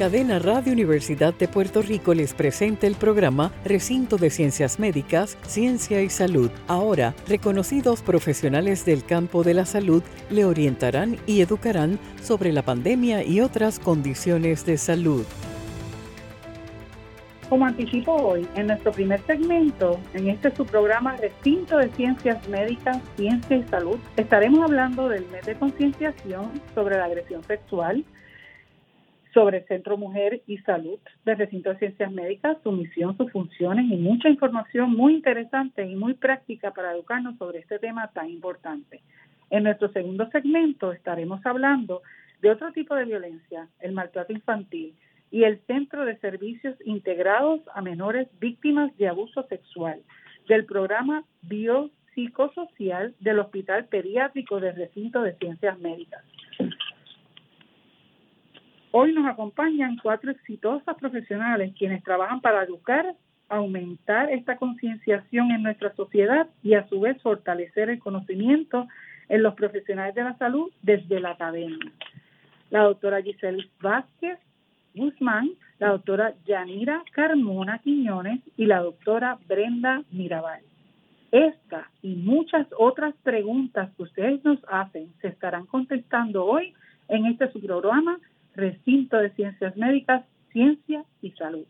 [0.00, 6.00] Cadena Radio Universidad de Puerto Rico les presenta el programa Recinto de Ciencias Médicas, Ciencia
[6.00, 6.50] y Salud.
[6.68, 13.22] Ahora, reconocidos profesionales del campo de la salud le orientarán y educarán sobre la pandemia
[13.24, 15.26] y otras condiciones de salud.
[17.50, 23.02] Como anticipo hoy, en nuestro primer segmento, en este su programa Recinto de Ciencias Médicas,
[23.16, 28.02] Ciencia y Salud, estaremos hablando del mes de concienciación sobre la agresión sexual,
[29.32, 33.90] sobre el Centro Mujer y Salud del Recinto de Ciencias Médicas, su misión, sus funciones
[33.90, 39.00] y mucha información muy interesante y muy práctica para educarnos sobre este tema tan importante.
[39.50, 42.02] En nuestro segundo segmento estaremos hablando
[42.40, 44.94] de otro tipo de violencia, el maltrato infantil
[45.30, 50.00] y el Centro de Servicios Integrados a Menores Víctimas de Abuso Sexual
[50.48, 56.24] del programa biopsicosocial del Hospital Pediátrico del Recinto de Ciencias Médicas.
[58.92, 63.14] Hoy nos acompañan cuatro exitosas profesionales quienes trabajan para educar,
[63.48, 68.88] aumentar esta concienciación en nuestra sociedad y a su vez fortalecer el conocimiento
[69.28, 71.92] en los profesionales de la salud desde la academia.
[72.70, 74.38] La doctora Giselle Vázquez
[74.94, 80.62] Guzmán, la doctora Yanira Carmona Quiñones y la doctora Brenda Mirabal.
[81.30, 86.74] Esta y muchas otras preguntas que ustedes nos hacen se estarán contestando hoy
[87.08, 88.18] en este su programa
[88.54, 91.66] Recinto de Ciencias Médicas, Ciencia y Salud.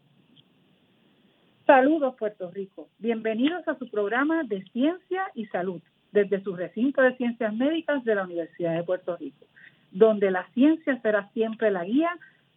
[1.67, 7.17] Saludos Puerto Rico, bienvenidos a su programa de Ciencia y Salud desde su Recinto de
[7.17, 9.47] Ciencias Médicas de la Universidad de Puerto Rico,
[9.93, 12.11] donde la ciencia será siempre la guía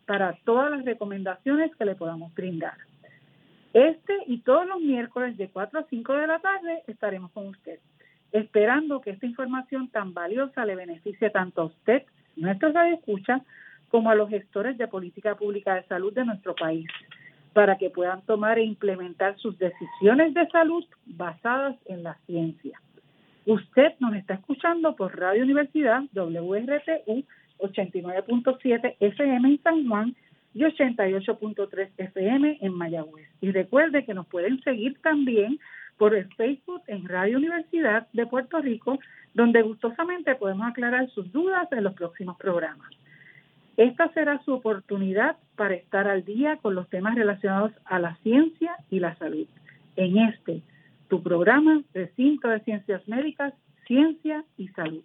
[0.05, 2.77] para todas las recomendaciones que le podamos brindar.
[3.73, 7.79] Este y todos los miércoles de 4 a 5 de la tarde estaremos con usted,
[8.31, 12.03] esperando que esta información tan valiosa le beneficie tanto a usted,
[12.35, 13.44] nuestros escucha
[13.94, 16.88] como a los gestores de política pública de salud de nuestro país,
[17.54, 22.81] para que puedan tomar e implementar sus decisiones de salud basadas en la ciencia.
[23.46, 27.24] Usted nos está escuchando por Radio Universidad WRTU
[27.59, 30.16] 89.7 FM en San Juan
[30.56, 33.30] y 88.3 FM en Mayagüez.
[33.42, 35.60] Y recuerde que nos pueden seguir también
[36.00, 38.98] por el Facebook en Radio Universidad de Puerto Rico,
[39.36, 42.90] donde gustosamente podemos aclarar sus dudas en los próximos programas.
[43.78, 48.75] Esta será su oportunidad para estar al día con los temas relacionados a la ciencia
[48.91, 49.47] y la salud.
[49.95, 50.61] En este,
[51.07, 53.53] tu programa Recinto de Ciencias Médicas,
[53.88, 55.03] Ciencia y Salud.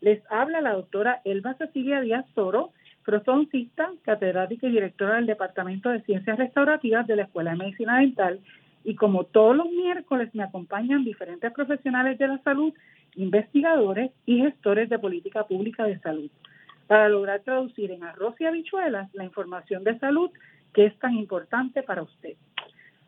[0.00, 2.72] Les habla la doctora Elba Cecilia Díaz Toro,
[3.04, 8.40] prosoncista, catedrática y directora del Departamento de Ciencias Restaurativas de la Escuela de Medicina Dental.
[8.82, 12.72] Y como todos los miércoles me acompañan diferentes profesionales de la salud,
[13.14, 16.30] investigadores y gestores de política pública de salud
[16.90, 20.28] para lograr traducir en arroz y habichuelas la información de salud
[20.74, 22.34] que es tan importante para usted.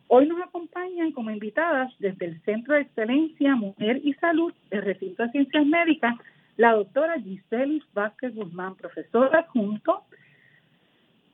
[0.07, 5.23] Hoy nos acompañan como invitadas desde el Centro de Excelencia Mujer y Salud del Recinto
[5.23, 6.15] de Ciencias Médicas
[6.55, 10.03] la doctora Giselis Vázquez Guzmán, profesora junto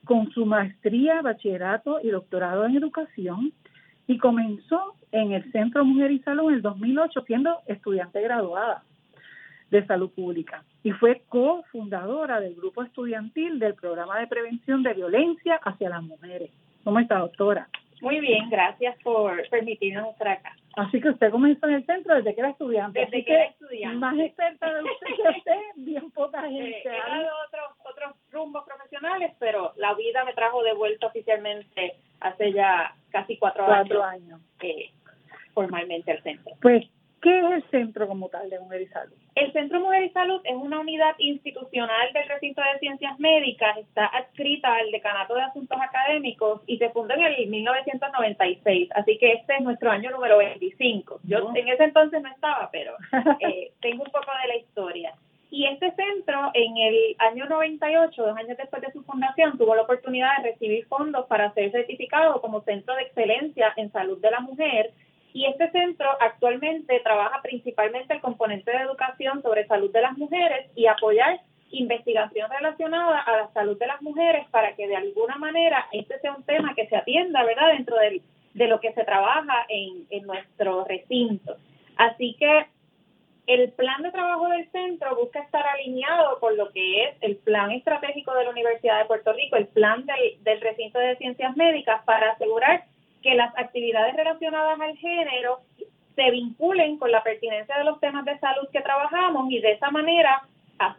[0.03, 3.53] con su maestría, bachillerato y doctorado en educación
[4.07, 8.85] y comenzó en el Centro Mujer y Salud en el 2008 siendo estudiante graduada
[9.71, 15.59] de Salud Pública y fue cofundadora del grupo estudiantil del programa de prevención de violencia
[15.63, 16.51] hacia las mujeres.
[16.83, 17.67] ¿Cómo está, doctora?
[18.01, 20.55] Muy bien, gracias por permitirnos estar acá.
[20.77, 22.99] Así que usted comenzó en el centro desde que era estudiante.
[22.99, 23.97] Desde que, era estudiante.
[23.97, 26.83] Más experta de usted que usted, bien poca eh, gente.
[26.85, 32.53] he dado otros, otros rumbos profesionales, pero la vida me trajo de vuelta oficialmente hace
[32.53, 34.91] ya casi cuatro, cuatro años, eh,
[35.53, 36.53] formalmente al centro.
[36.61, 36.87] Pues
[37.21, 39.17] ¿Qué es el Centro como tal de Mujer y Salud?
[39.39, 44.07] El Centro Mujer y Salud es una unidad institucional del recinto de ciencias médicas, está
[44.07, 49.55] adscrita al Decanato de Asuntos Académicos y se fundó en el 1996, así que este
[49.55, 51.21] es nuestro año número 25.
[51.23, 52.95] Yo en ese entonces no estaba, pero
[53.39, 55.13] eh, tengo un poco de la historia.
[55.51, 59.83] Y este centro, en el año 98, dos años después de su fundación, tuvo la
[59.83, 64.41] oportunidad de recibir fondos para ser certificado como Centro de Excelencia en Salud de la
[64.41, 64.91] Mujer
[65.33, 70.71] y este centro actualmente trabaja principalmente el componente de educación sobre salud de las mujeres
[70.75, 71.39] y apoyar
[71.71, 76.33] investigación relacionada a la salud de las mujeres para que de alguna manera este sea
[76.33, 78.21] un tema que se atienda, ¿verdad?, dentro de,
[78.55, 81.57] de lo que se trabaja en, en nuestro recinto.
[81.95, 82.65] Así que
[83.49, 87.71] El plan de trabajo del centro busca estar alineado con lo que es el plan
[87.71, 92.03] estratégico de la Universidad de Puerto Rico, el plan del, del recinto de ciencias médicas,
[92.05, 92.83] para asegurar
[93.21, 95.59] que las actividades relacionadas al género
[96.15, 99.89] se vinculen con la pertinencia de los temas de salud que trabajamos y de esa
[99.89, 100.43] manera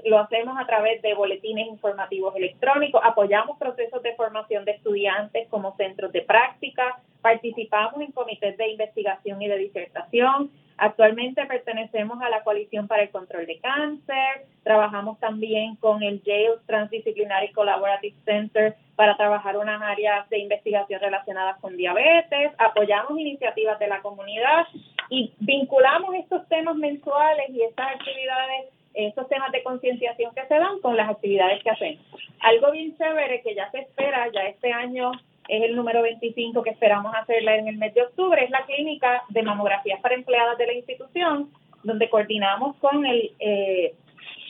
[0.05, 5.75] lo hacemos a través de boletines informativos electrónicos, apoyamos procesos de formación de estudiantes como
[5.77, 10.51] centros de práctica, participamos en comités de investigación y de disertación,
[10.83, 16.57] Actualmente pertenecemos a la Coalición para el Control de Cáncer, trabajamos también con el Yale
[16.65, 23.89] Transdisciplinary Collaborative Center para trabajar unas áreas de investigación relacionadas con diabetes, apoyamos iniciativas de
[23.89, 24.67] la comunidad
[25.11, 30.81] y vinculamos estos temas mensuales y estas actividades estos temas de concienciación que se dan
[30.81, 32.05] con las actividades que hacemos.
[32.41, 35.13] Algo bien chévere que ya se espera, ya este año
[35.51, 39.23] es el número 25 que esperamos hacerla en el mes de octubre, es la clínica
[39.29, 41.51] de mamografías para empleadas de la institución,
[41.83, 43.95] donde coordinamos con el eh,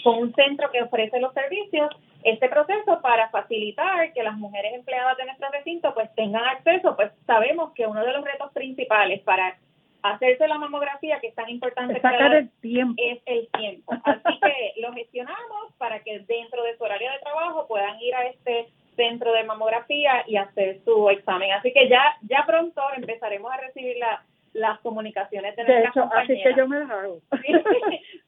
[0.04, 1.90] con un centro que ofrece los servicios
[2.22, 7.10] este proceso para facilitar que las mujeres empleadas de nuestro recinto pues tengan acceso, pues
[7.26, 9.56] sabemos que uno de los retos principales para
[10.02, 12.94] hacerse la mamografía, que es tan importante para el tiempo.
[13.02, 13.92] es el tiempo.
[14.04, 18.26] Así que lo gestionamos para que dentro de su horario de trabajo puedan ir a
[18.26, 18.68] este
[19.00, 21.52] centro de mamografía y hacer su examen.
[21.52, 26.34] Así que ya ya pronto empezaremos a recibir la, las comunicaciones de, de hecho, así
[26.42, 27.20] que yo me dejaron.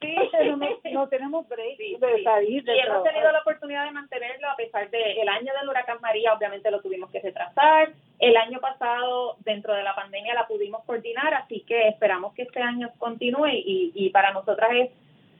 [0.03, 0.91] Sí, sí.
[0.93, 5.21] no, tenemos break de salir Y hemos tenido la oportunidad de mantenerlo a pesar de
[5.21, 7.93] el año del huracán María, obviamente lo tuvimos que retrasar.
[8.19, 12.61] El año pasado, dentro de la pandemia, la pudimos coordinar, así que esperamos que este
[12.61, 14.91] año continúe y, y para nosotras es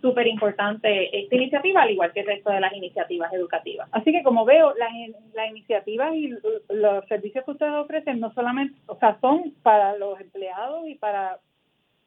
[0.03, 3.87] súper importante esta iniciativa, al igual que el resto de las iniciativas educativas.
[3.93, 4.91] Así que como veo, las
[5.33, 6.27] la iniciativas y
[6.67, 11.39] los servicios que ustedes ofrecen no solamente, o sea, son para los empleados y para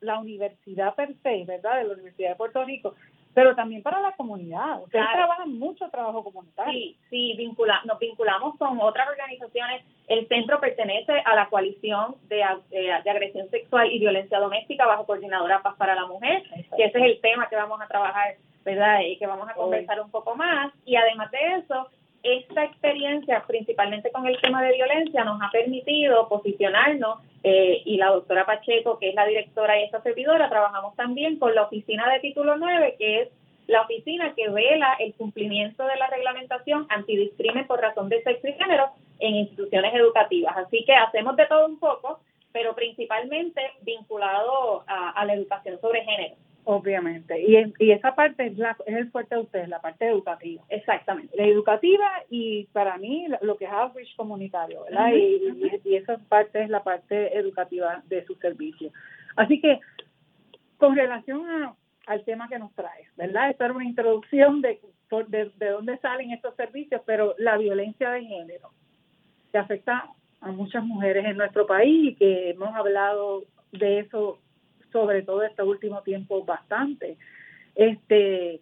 [0.00, 1.78] la universidad per se, ¿verdad?
[1.78, 2.94] De la Universidad de Puerto Rico,
[3.36, 4.82] pero también para la comunidad.
[4.82, 6.72] Ustedes trabajan mucho trabajo comunitario.
[6.72, 9.84] Sí, sí, vincula, nos vinculamos con otras organizaciones.
[10.08, 15.60] El centro pertenece a la coalición de, de, agresión sexual y violencia doméstica bajo coordinadora
[15.60, 16.44] Paz para la Mujer,
[16.78, 19.00] que ese es el tema que vamos a trabajar, ¿verdad?
[19.00, 20.72] Y que vamos a conversar un poco más.
[20.86, 21.90] Y además de eso,
[22.26, 28.08] esta experiencia, principalmente con el tema de violencia, nos ha permitido posicionarnos eh, y la
[28.08, 32.20] doctora Pacheco, que es la directora y esta servidora, trabajamos también con la oficina de
[32.20, 33.28] título 9, que es
[33.66, 38.52] la oficina que vela el cumplimiento de la reglamentación antidiscrimen por razón de sexo y
[38.52, 40.56] género en instituciones educativas.
[40.56, 42.20] Así que hacemos de todo un poco,
[42.52, 46.36] pero principalmente vinculado a la educación sobre género.
[46.68, 47.40] Obviamente.
[47.40, 50.64] Y, y esa parte es, la, es el fuerte de ustedes, la parte educativa.
[50.68, 51.36] Exactamente.
[51.36, 55.12] La educativa y para mí lo que es outreach comunitario, ¿verdad?
[55.14, 58.90] y, y, esa parte es la parte educativa de su servicio.
[59.36, 59.78] Así que,
[60.76, 61.76] con relación a,
[62.06, 63.50] al tema que nos trae, ¿verdad?
[63.50, 64.80] Esta era una introducción de,
[65.28, 68.70] de, de dónde salen estos servicios, pero la violencia de género
[69.52, 70.10] que afecta
[70.40, 74.40] a muchas mujeres en nuestro país y que hemos hablado de eso
[74.96, 77.18] sobre todo este último tiempo bastante.
[77.74, 78.60] Este,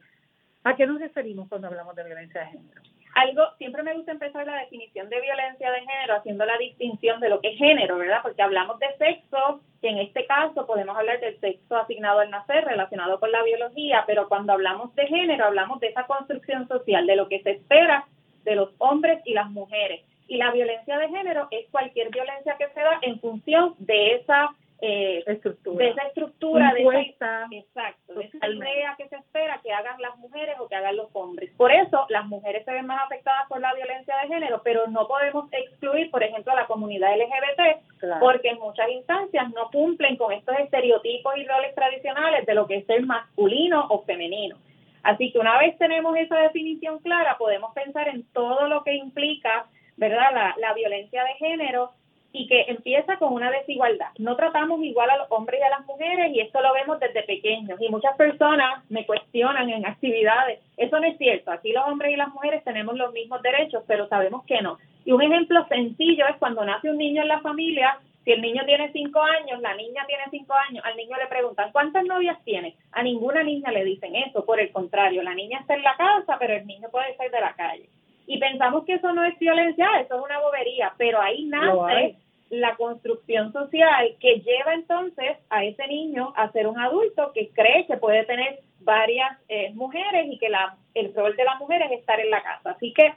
[0.65, 2.83] ¿A qué nos referimos cuando hablamos de violencia de género?
[3.15, 7.29] Algo, siempre me gusta empezar la definición de violencia de género haciendo la distinción de
[7.29, 8.19] lo que es género, ¿verdad?
[8.21, 12.65] Porque hablamos de sexo, que en este caso podemos hablar del sexo asignado al nacer,
[12.65, 17.15] relacionado con la biología, pero cuando hablamos de género, hablamos de esa construcción social, de
[17.15, 18.07] lo que se espera
[18.43, 20.00] de los hombres y las mujeres.
[20.26, 24.50] Y la violencia de género es cualquier violencia que se da en función de esa
[24.81, 25.85] eh, estructura.
[25.85, 30.16] de esa estructura, de esa, exacto, de esa idea que se espera que hagan las
[30.19, 31.50] mujeres o que hagan los hombres.
[31.57, 35.07] Por eso las mujeres se ven más afectadas por la violencia de género, pero no
[35.07, 40.33] podemos excluir, por ejemplo, a la comunidad LGBT, porque en muchas instancias no cumplen con
[40.33, 44.57] estos estereotipos y roles tradicionales de lo que es ser masculino o femenino.
[45.02, 49.66] Así que una vez tenemos esa definición clara, podemos pensar en todo lo que implica,
[49.97, 51.93] ¿verdad?, la, la violencia de género
[52.37, 54.09] y que empieza con una desigualdad.
[54.19, 57.23] No tratamos igual a los hombres y a las mujeres y esto lo vemos desde
[57.23, 60.59] pequeños y muchas personas me cuestionan en actividades.
[60.76, 61.53] Eso no es cierto.
[61.53, 64.79] Aquí los hombres y las mujeres tenemos los mismos derechos, pero sabemos que no.
[65.05, 68.64] Y un ejemplo sencillo es cuando nace un niño en la familia, si el niño
[68.67, 72.75] tiene cinco años, la niña tiene cinco años, al niño le preguntan, ¿cuántas novias tiene?
[72.91, 76.37] A ninguna niña le dicen eso, por el contrario, la niña está en la casa,
[76.41, 77.88] pero el niño puede salir de la calle.
[78.26, 82.17] Y pensamos que eso no es violencia, eso es una bobería, pero ahí nace
[82.51, 87.87] la construcción social que lleva entonces a ese niño a ser un adulto que cree
[87.87, 91.93] que puede tener varias eh, mujeres y que la, el rol de la mujer es
[91.93, 92.71] estar en la casa.
[92.71, 93.15] Así que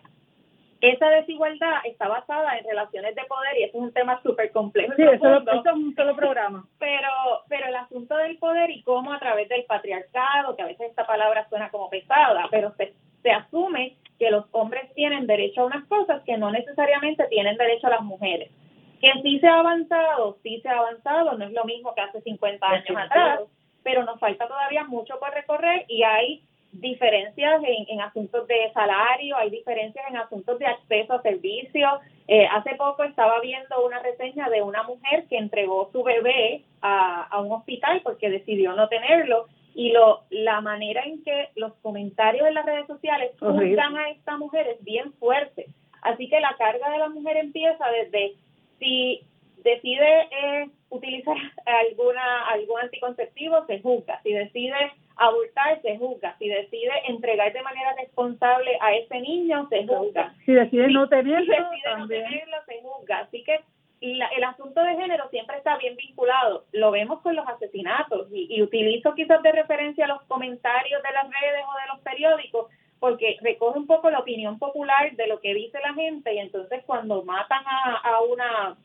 [0.81, 4.93] esa desigualdad está basada en relaciones de poder y eso es un tema súper complejo.
[4.95, 6.65] Sí, eso, es un solo programa.
[6.79, 7.09] Pero,
[7.49, 11.05] pero el asunto del poder y cómo a través del patriarcado, que a veces esta
[11.05, 12.93] palabra suena como pesada, pero se,
[13.23, 17.87] se asume que los hombres tienen derecho a unas cosas que no necesariamente tienen derecho
[17.87, 18.51] a las mujeres.
[18.99, 22.21] Que sí se ha avanzado, sí se ha avanzado, no es lo mismo que hace
[22.21, 23.41] 50 años atrás,
[23.83, 29.49] pero nos falta todavía mucho por recorrer y hay diferencias en, asuntos de salario, hay
[29.49, 31.93] diferencias en asuntos de acceso a servicios.
[32.27, 37.23] Eh, hace poco estaba viendo una reseña de una mujer que entregó su bebé a,
[37.23, 42.47] a un hospital porque decidió no tenerlo y lo la manera en que los comentarios
[42.47, 45.67] en las redes sociales juzgan a esta mujer es bien fuerte.
[46.01, 48.33] Así que la carga de la mujer empieza desde
[48.79, 49.21] si
[49.63, 54.21] decide eh, utilizar alguna algún anticonceptivo, se juzga.
[54.23, 54.75] Si decide
[55.17, 56.35] abortar, se juzga.
[56.37, 60.33] Si decide entregar de manera responsable a ese niño, se juzga.
[60.45, 63.19] Si decide no tenerlo, si decide no tenerlo, se juzga.
[63.19, 63.59] Así que
[63.99, 66.65] el asunto de género siempre está bien vinculado.
[66.71, 71.25] Lo vemos con los asesinatos y, y utilizo quizás de referencia los comentarios de las
[71.25, 72.67] redes o de los periódicos
[72.99, 76.83] porque recoge un poco la opinión popular de lo que dice la gente y entonces
[76.85, 78.77] cuando matan a, a una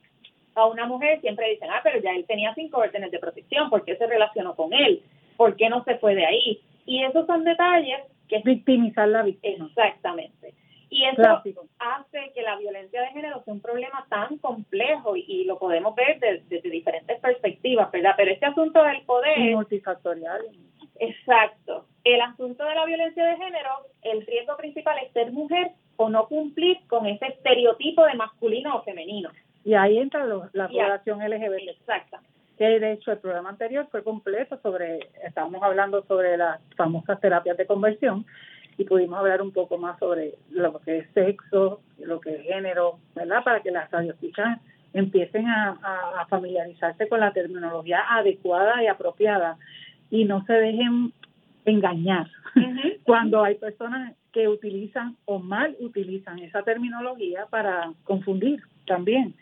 [0.54, 3.84] a una mujer siempre dicen, ah, pero ya él tenía cinco órdenes de protección, ¿por
[3.84, 5.02] qué se relacionó con él?
[5.36, 6.60] ¿Por qué no se fue de ahí?
[6.84, 8.40] Y esos son detalles que...
[8.44, 9.66] Victimizar la víctima.
[9.66, 10.54] Exactamente.
[10.90, 11.42] Y eso
[11.78, 16.20] hace que la violencia de género sea un problema tan complejo y, lo podemos ver
[16.20, 18.12] desde, diferentes perspectivas, ¿verdad?
[18.14, 19.38] Pero este asunto del poder...
[19.54, 20.42] multifactorial.
[20.98, 21.86] Exacto.
[22.04, 23.70] El asunto de la violencia de género,
[24.02, 28.82] el riesgo principal es ser mujer o no cumplir con ese estereotipo de masculino o
[28.82, 29.30] femenino.
[29.64, 31.68] Y ahí entra la población LGBT.
[31.68, 32.32] Exactamente.
[32.58, 37.56] Que de hecho el programa anterior fue completo sobre, estábamos hablando sobre las famosas terapias
[37.56, 38.26] de conversión
[38.76, 42.98] y pudimos hablar un poco más sobre lo que es sexo, lo que es género,
[43.14, 43.44] ¿verdad?
[43.44, 44.60] Para que las radioescuchas
[44.92, 45.78] empiecen a,
[46.18, 49.56] a, familiarizarse con la terminología adecuada y apropiada
[50.10, 51.12] y no se dejen
[51.64, 52.28] engañar
[53.04, 59.34] cuando hay personas que utilizan o mal utilizan esa terminología para confundir también.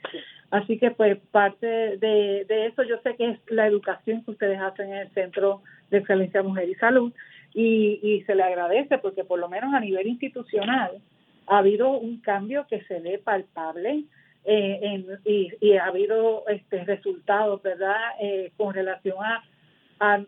[0.50, 4.60] Así que pues parte de, de eso yo sé que es la educación que ustedes
[4.60, 7.12] hacen en el Centro de Excelencia Mujer y Salud
[7.54, 10.98] y, y se le agradece porque por lo menos a nivel institucional
[11.46, 14.04] ha habido un cambio que se ve palpable
[14.44, 19.42] eh, en, y, y, ha habido este resultados, ¿verdad?, eh, con relación a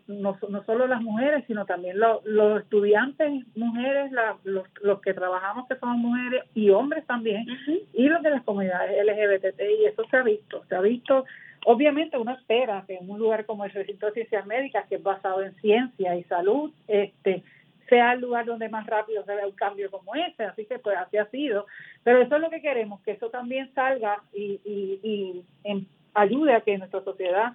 [0.07, 4.11] no, no solo las mujeres, sino también los estudiantes mujeres,
[4.43, 7.47] los, los que trabajamos que somos mujeres y hombres también,
[7.93, 11.25] y los de las comunidades LGBT, y eso se ha visto, se ha visto,
[11.65, 15.03] obviamente uno espera que en un lugar como el recinto de ciencias médicas, que es
[15.03, 17.43] basado en ciencia y salud, este
[17.89, 20.95] sea el lugar donde más rápido se vea un cambio como ese, así que pues
[20.97, 21.65] así ha sido,
[22.03, 26.61] pero eso es lo que queremos, que eso también salga y, y, y ayude a
[26.61, 27.53] que nuestra sociedad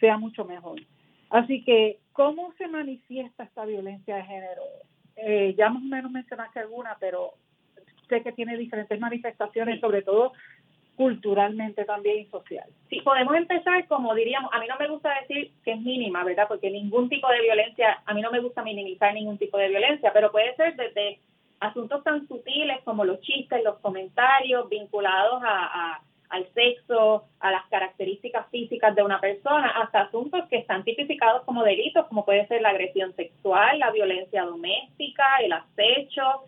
[0.00, 0.80] sea mucho mejor.
[1.32, 4.62] Así que, ¿cómo se manifiesta esta violencia de género?
[5.16, 7.30] Eh, ya más o menos mencionaste alguna, pero
[8.10, 10.34] sé que tiene diferentes manifestaciones, sobre todo
[10.94, 12.68] culturalmente también y social.
[12.90, 16.44] Sí, podemos empezar como diríamos, a mí no me gusta decir que es mínima, ¿verdad?
[16.48, 20.12] Porque ningún tipo de violencia, a mí no me gusta minimizar ningún tipo de violencia,
[20.12, 21.18] pero puede ser desde
[21.60, 25.98] asuntos tan sutiles como los chistes, los comentarios vinculados a
[26.32, 31.62] al sexo, a las características físicas de una persona, hasta asuntos que están tipificados como
[31.62, 36.44] delitos, como puede ser la agresión sexual, la violencia doméstica, el acecho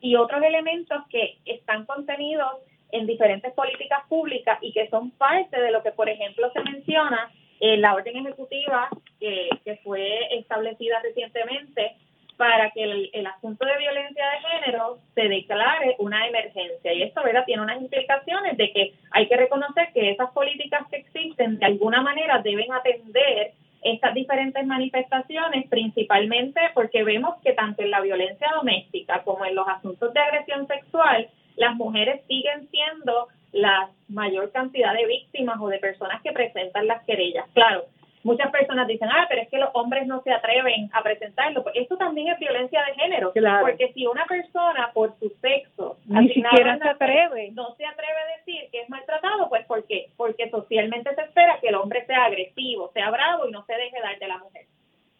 [0.00, 2.52] y otros elementos que están contenidos
[2.92, 7.28] en diferentes políticas públicas y que son parte de lo que, por ejemplo, se menciona
[7.58, 11.96] en la orden ejecutiva que, que fue establecida recientemente
[12.42, 12.82] para que
[13.12, 16.92] el, asunto de violencia de género se declare una emergencia.
[16.92, 17.44] Y esto ¿verdad?
[17.46, 22.02] tiene unas implicaciones de que hay que reconocer que esas políticas que existen de alguna
[22.02, 29.22] manera deben atender estas diferentes manifestaciones, principalmente porque vemos que tanto en la violencia doméstica
[29.22, 35.06] como en los asuntos de agresión sexual, las mujeres siguen siendo la mayor cantidad de
[35.06, 37.46] víctimas o de personas que presentan las querellas.
[37.54, 37.84] Claro,
[38.24, 41.62] muchas personas dicen, ah, pero es que los hombres no se atreven a presentarlo.
[41.62, 43.32] Pues eso también es violencia de género.
[43.32, 48.38] Porque si una persona por su sexo ni siquiera se atreve, no se atreve a
[48.38, 50.10] decir que es maltratado, pues ¿por qué?
[50.16, 54.00] Porque socialmente se espera que el hombre sea agresivo, sea bravo y no se deje
[54.00, 54.66] dar de la mujer.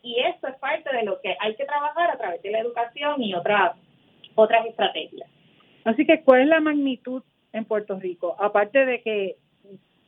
[0.03, 3.23] Y eso es parte de lo que hay que trabajar a través de la educación
[3.23, 3.77] y otras
[4.35, 5.29] otras estrategias.
[5.85, 8.37] Así que, ¿cuál es la magnitud en Puerto Rico?
[8.39, 9.37] Aparte de que,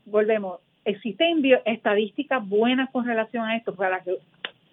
[0.04, 4.16] volvemos, existen estadísticas buenas con relación a esto, para que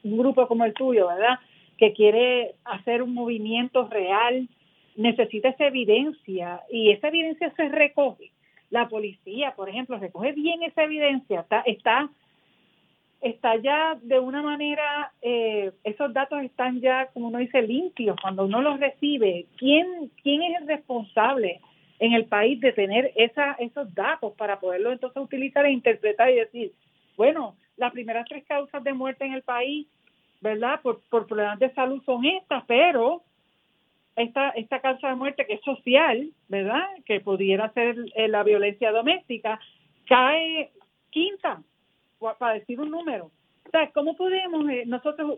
[0.03, 1.39] un grupo como el tuyo, ¿verdad?
[1.77, 4.48] Que quiere hacer un movimiento real
[4.96, 8.32] necesita esa evidencia y esa evidencia se recoge.
[8.70, 12.10] La policía, por ejemplo, recoge bien esa evidencia, está, está,
[13.22, 18.46] está ya de una manera, eh, esos datos están ya, como uno dice, limpios cuando
[18.46, 19.46] uno los recibe.
[19.58, 21.60] ¿Quién, quién es el responsable
[22.01, 26.36] en el país de tener esa, esos datos para poderlos entonces utilizar e interpretar y
[26.38, 26.72] decir,
[27.15, 29.88] bueno, las primeras tres causas de muerte en el país,
[30.41, 30.81] ¿verdad?
[30.81, 33.22] Por, por problemas de salud son estas, pero
[34.15, 36.88] esta, esta causa de muerte que es social, ¿verdad?
[37.05, 39.60] Que pudiera ser eh, la violencia doméstica,
[40.08, 40.72] cae
[41.12, 41.62] quinta,
[42.39, 43.25] para decir un número.
[43.67, 45.38] O sea, ¿cómo podemos eh, nosotros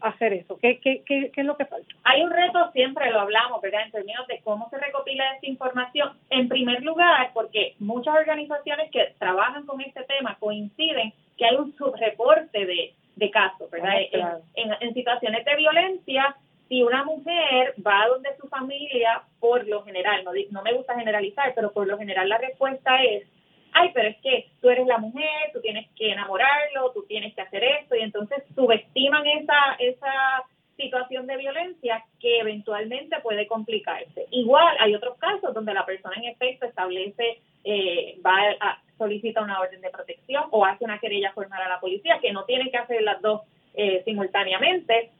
[0.00, 0.58] hacer eso?
[0.58, 1.86] ¿Qué, qué, qué, ¿Qué es lo que falta?
[2.04, 3.82] Hay un reto, siempre lo hablamos, ¿verdad?
[3.84, 6.12] En términos de cómo se recopila esta información.
[6.30, 11.74] En primer lugar, porque muchas organizaciones que trabajan con este tema coinciden que hay un
[11.76, 13.94] subreporte de, de casos, ¿verdad?
[14.22, 16.36] Ah, en, en situaciones de violencia
[16.70, 21.52] si una mujer va donde su familia, por lo general, no, no me gusta generalizar,
[21.52, 23.26] pero por lo general la respuesta es,
[23.72, 27.42] ay, pero es que tú eres la mujer, tú tienes que enamorarlo, tú tienes que
[27.42, 30.44] hacer esto, y entonces subestiman esa, esa
[30.76, 34.26] situación de violencia que eventualmente puede complicarse.
[34.30, 39.60] Igual hay otros casos donde la persona en efecto establece, eh, va a, solicita una
[39.60, 42.78] orden de protección o hace una querella formal a la policía, que no tiene que
[42.78, 43.42] hacer las dos
[43.74, 45.10] eh, simultáneamente,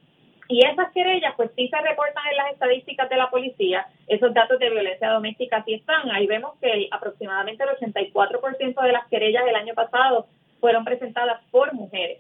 [0.51, 3.87] y esas querellas, pues sí se reportan en las estadísticas de la policía.
[4.09, 6.11] Esos datos de violencia doméstica sí están.
[6.11, 10.27] Ahí vemos que aproximadamente el 84% de las querellas del año pasado
[10.59, 12.19] fueron presentadas por mujeres.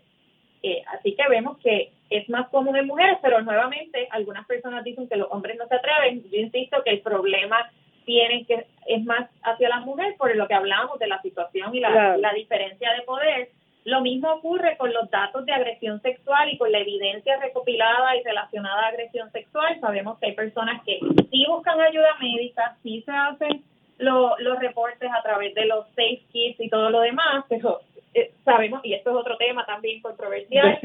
[0.63, 5.09] Eh, así que vemos que es más común en mujeres, pero nuevamente algunas personas dicen
[5.09, 6.23] que los hombres no se atreven.
[6.31, 7.69] Yo insisto que el problema
[8.05, 11.81] tiene que es más hacia las mujeres por lo que hablamos de la situación y
[11.81, 13.49] la, la diferencia de poder
[13.85, 18.23] lo mismo ocurre con los datos de agresión sexual y con la evidencia recopilada y
[18.23, 19.79] relacionada a agresión sexual.
[19.81, 20.99] Sabemos que hay personas que
[21.31, 23.63] sí buscan ayuda médica, sí se hacen
[23.99, 27.81] los reportes a través de los safe kits y todo lo demás, pero
[28.15, 30.79] eh, sabemos, y esto es otro tema también controversial,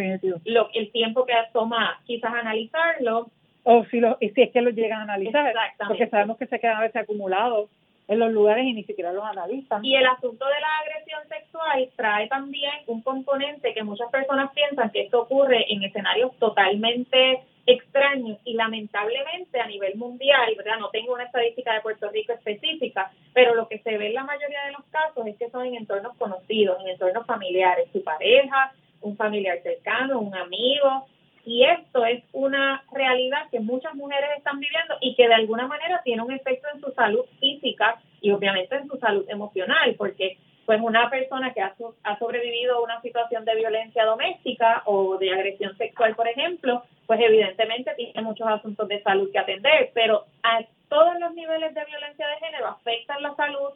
[0.43, 3.27] lo, el tiempo que toma quizás analizarlo.
[3.63, 5.53] O si, lo, y si es que lo llegan a analizar,
[5.87, 7.69] porque sabemos que se quedan a veces acumulados
[8.07, 9.83] en los lugares y ni siquiera los analizan.
[9.83, 14.91] Y el asunto de la agresión sexual trae también un componente que muchas personas piensan
[14.91, 20.77] que esto ocurre en escenarios totalmente extraños y lamentablemente a nivel mundial, ¿verdad?
[20.79, 24.23] No tengo una estadística de Puerto Rico específica, pero lo que se ve en la
[24.23, 28.71] mayoría de los casos es que son en entornos conocidos, en entornos familiares, su pareja,
[29.01, 31.07] un familiar cercano, un amigo,
[31.45, 36.01] y esto es una realidad que muchas mujeres están viviendo y que de alguna manera
[36.03, 40.81] tiene un efecto en su salud física y obviamente en su salud emocional, porque pues
[40.81, 45.77] una persona que ha, ha sobrevivido a una situación de violencia doméstica o de agresión
[45.77, 51.19] sexual, por ejemplo, pues evidentemente tiene muchos asuntos de salud que atender, pero a todos
[51.19, 53.69] los niveles de violencia de género afectan la salud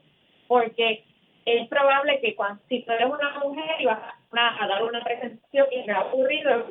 [0.48, 1.04] porque
[1.46, 4.00] es probable que cuando, si tú eres una mujer y vas
[4.32, 6.66] a, dar una presentación y me ha ocurrido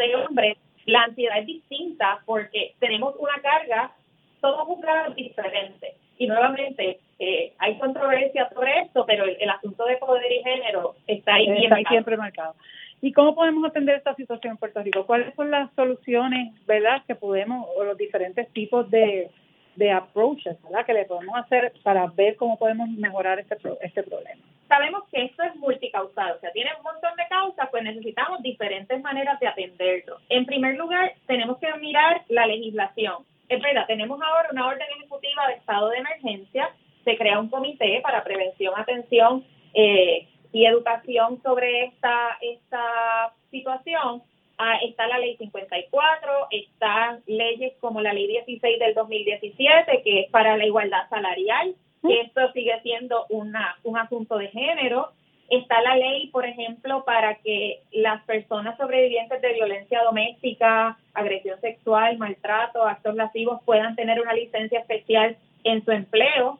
[0.00, 3.92] de hombre, la ansiedad es distinta porque tenemos una carga,
[4.40, 5.94] somos un cargo diferente.
[6.18, 11.34] Y nuevamente, eh, hay controversia sobre esto, pero el, asunto de poder y género está
[11.34, 12.54] ahí está siempre marcado.
[13.02, 15.06] ¿Y cómo podemos atender esta situación en Puerto Rico?
[15.06, 19.30] ¿Cuáles son las soluciones, verdad, que podemos, o los diferentes tipos de,
[19.76, 20.84] de approaches ¿verdad?
[20.84, 24.40] que le podemos hacer para ver cómo podemos mejorar este, este problema.
[24.68, 29.00] Sabemos que esto es multicausal, o sea, tiene un montón de causas, pues necesitamos diferentes
[29.02, 30.18] maneras de atenderlo.
[30.28, 33.24] En primer lugar, tenemos que mirar la legislación.
[33.48, 36.70] Es verdad, tenemos ahora una orden ejecutiva de estado de emergencia,
[37.04, 44.22] se crea un comité para prevención, atención eh, y educación sobre esta, esta situación
[44.62, 50.30] Ah, está la ley 54, están leyes como la ley 16 del 2017, que es
[50.30, 51.74] para la igualdad salarial,
[52.06, 55.12] que esto sigue siendo una, un asunto de género.
[55.48, 62.18] Está la ley, por ejemplo, para que las personas sobrevivientes de violencia doméstica, agresión sexual,
[62.18, 66.58] maltrato, actos lascivos puedan tener una licencia especial en su empleo.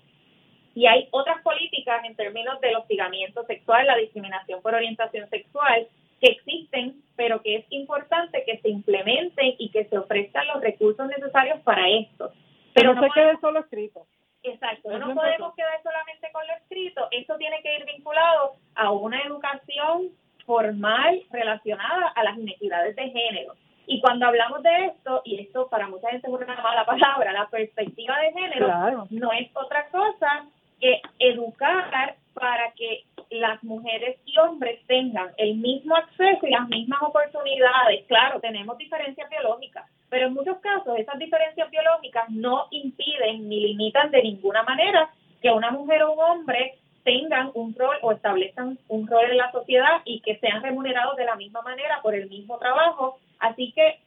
[0.75, 5.87] Y hay otras políticas en términos del hostigamiento sexual, la discriminación por orientación sexual,
[6.21, 11.07] que existen, pero que es importante que se implementen y que se ofrezcan los recursos
[11.09, 12.33] necesarios para esto.
[12.75, 14.07] Pero no, se quede solo escrito.
[14.43, 19.21] Exacto, no podemos quedar solamente con lo escrito, esto tiene que ir vinculado a una
[19.23, 20.09] educación
[20.47, 23.55] formal relacionada a las inequidades de género.
[23.87, 27.49] Y cuando hablamos de esto, y esto para mucha gente es una mala palabra, la
[27.49, 30.47] perspectiva de género no es otra cosa
[30.81, 37.01] que educar para que las mujeres y hombres tengan el mismo acceso y las mismas
[37.03, 38.05] oportunidades.
[38.07, 44.11] Claro, tenemos diferencias biológicas, pero en muchos casos esas diferencias biológicas no impiden ni limitan
[44.11, 49.07] de ninguna manera que una mujer o un hombre tengan un rol o establezcan un
[49.07, 52.59] rol en la sociedad y que sean remunerados de la misma manera por el mismo
[52.59, 53.19] trabajo.
[53.38, 54.01] Así que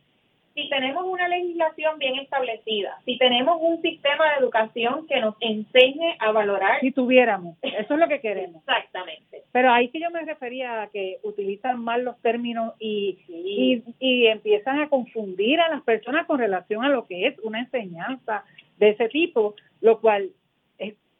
[0.53, 6.15] si tenemos una legislación bien establecida, si tenemos un sistema de educación que nos enseñe
[6.19, 6.79] a valorar.
[6.81, 8.61] Si tuviéramos, eso es lo que queremos.
[8.67, 9.43] Exactamente.
[9.51, 14.27] Pero ahí que yo me refería a que utilizan mal los términos y, y, y
[14.27, 18.43] empiezan a confundir a las personas con relación a lo que es una enseñanza
[18.77, 20.29] de ese tipo, lo cual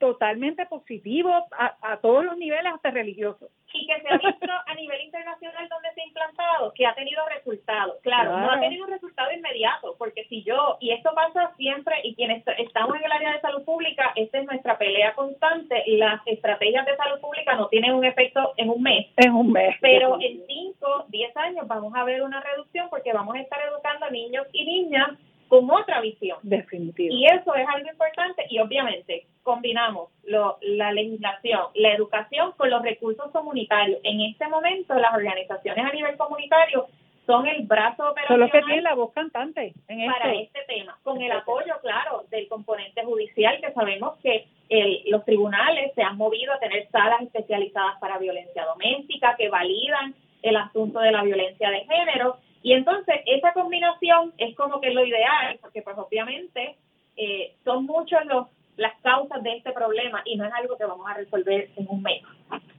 [0.03, 3.49] totalmente positivo a, a, todos los niveles, hasta religiosos.
[3.73, 7.23] Y que se ha visto a nivel internacional donde se ha implantado, que ha tenido
[7.29, 7.95] resultados.
[8.01, 12.43] Claro, no ha tenido resultado inmediato, porque si yo, y esto pasa siempre, y quienes
[12.57, 16.97] estamos en el área de salud pública, esta es nuestra pelea constante, las estrategias de
[16.97, 19.07] salud pública no tienen un efecto en un mes.
[19.15, 19.77] En un mes.
[19.79, 24.05] Pero en 5, 10 años vamos a ver una reducción porque vamos a estar educando
[24.05, 25.11] a niños y niñas
[25.53, 26.39] con otra visión.
[26.41, 27.13] Definitivo.
[27.13, 32.81] Y eso es algo importante y obviamente combinamos lo, la legislación, la educación con los
[32.81, 33.99] recursos comunitarios.
[34.01, 36.87] En este momento las organizaciones a nivel comunitario
[37.27, 38.27] son el brazo operacional.
[38.27, 42.23] Son los que tienen la voz cantante en para este tema, con el apoyo, claro,
[42.31, 47.21] del componente judicial, que sabemos que el, los tribunales se han movido a tener salas
[47.21, 53.15] especializadas para violencia doméstica, que validan el asunto de la violencia de género y entonces
[53.25, 56.77] esa combinación es como que lo ideal, porque pues obviamente
[57.17, 58.47] eh, son muchos los
[58.77, 62.01] las causas de este problema y no es algo que vamos a resolver en un
[62.01, 62.23] mes.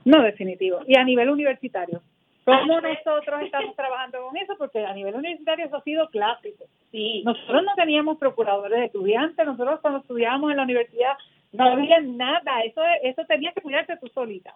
[0.03, 0.79] No, definitivo.
[0.85, 2.01] Y a nivel universitario,
[2.43, 4.55] ¿cómo nosotros estamos trabajando con eso?
[4.57, 6.65] Porque a nivel universitario eso ha sido clásico.
[6.91, 7.23] Sí.
[7.23, 11.13] Nosotros no teníamos procuradores de estudiantes, nosotros cuando estudiábamos en la universidad
[11.53, 14.53] no había nada, eso eso tenías que cuidarte tú solita.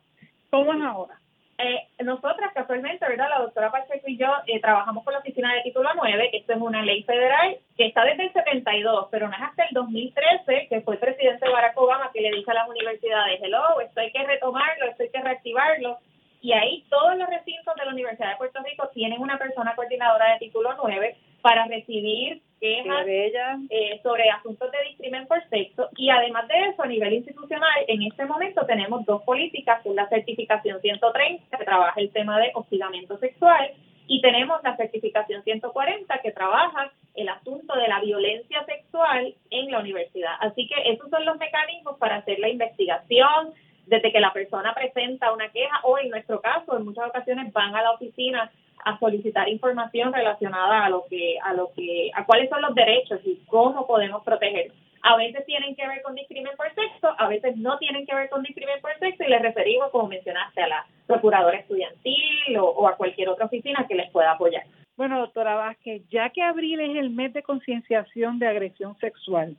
[0.50, 1.18] ¿Cómo es ahora?
[1.62, 3.28] Eh, nosotras casualmente, ¿verdad?
[3.30, 6.62] La doctora Pacheco y yo eh, trabajamos con la oficina de título 9, esto es
[6.62, 10.80] una ley federal que está desde el 72, pero no es hasta el 2013 que
[10.80, 14.26] fue el presidente Barack Obama que le dice a las universidades, hello, esto hay que
[14.26, 15.98] retomarlo, esto hay que reactivarlo,
[16.42, 20.32] y ahí todos los recintos de la Universidad de Puerto Rico tienen una persona coordinadora
[20.32, 25.90] de título 9 para recibir quejas eh, sobre asuntos de discrimen por sexo.
[25.96, 30.80] Y además de eso a nivel institucional en este momento tenemos dos políticas la certificación
[30.82, 33.72] 130 que trabaja el tema de hostigamiento sexual
[34.08, 39.80] y tenemos la certificación 140 que trabaja el asunto de la violencia sexual en la
[39.80, 40.34] universidad.
[40.40, 43.54] Así que esos son los mecanismos para hacer la investigación
[43.86, 47.76] desde que la persona presenta una queja o en nuestro caso en muchas ocasiones van
[47.76, 48.52] a la oficina
[48.84, 53.20] a solicitar información relacionada a lo que a lo que a cuáles son los derechos
[53.26, 54.72] y cómo podemos proteger.
[55.02, 58.30] A veces tienen que ver con discrimen por sexo, a veces no tienen que ver
[58.30, 62.88] con discrimen por sexo y les referimos, como mencionaste, a la procuradora estudiantil o, o
[62.88, 64.64] a cualquier otra oficina que les pueda apoyar.
[64.98, 69.56] Bueno, doctora Vázquez, ya que abril es el mes de concienciación de agresión sexual,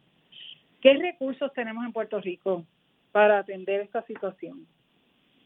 [0.83, 2.65] ¿qué recursos tenemos en Puerto Rico
[3.11, 4.67] para atender esta situación?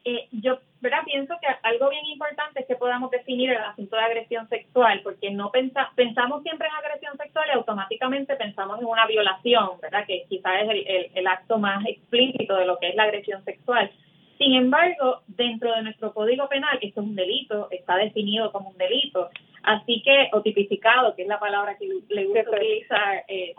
[0.06, 1.02] Eh, yo ¿verdad?
[1.06, 5.30] pienso que algo bien importante es que podamos definir el asunto de agresión sexual, porque
[5.30, 10.04] no pensa, pensamos siempre en agresión sexual y automáticamente pensamos en una violación, ¿verdad?
[10.06, 13.90] que quizás es el, el, acto más explícito de lo que es la agresión sexual.
[14.36, 18.76] Sin embargo, dentro de nuestro código penal, esto es un delito, está definido como un
[18.76, 19.30] delito,
[19.62, 23.54] así que, o tipificado, que es la palabra que le gusta utilizar eh,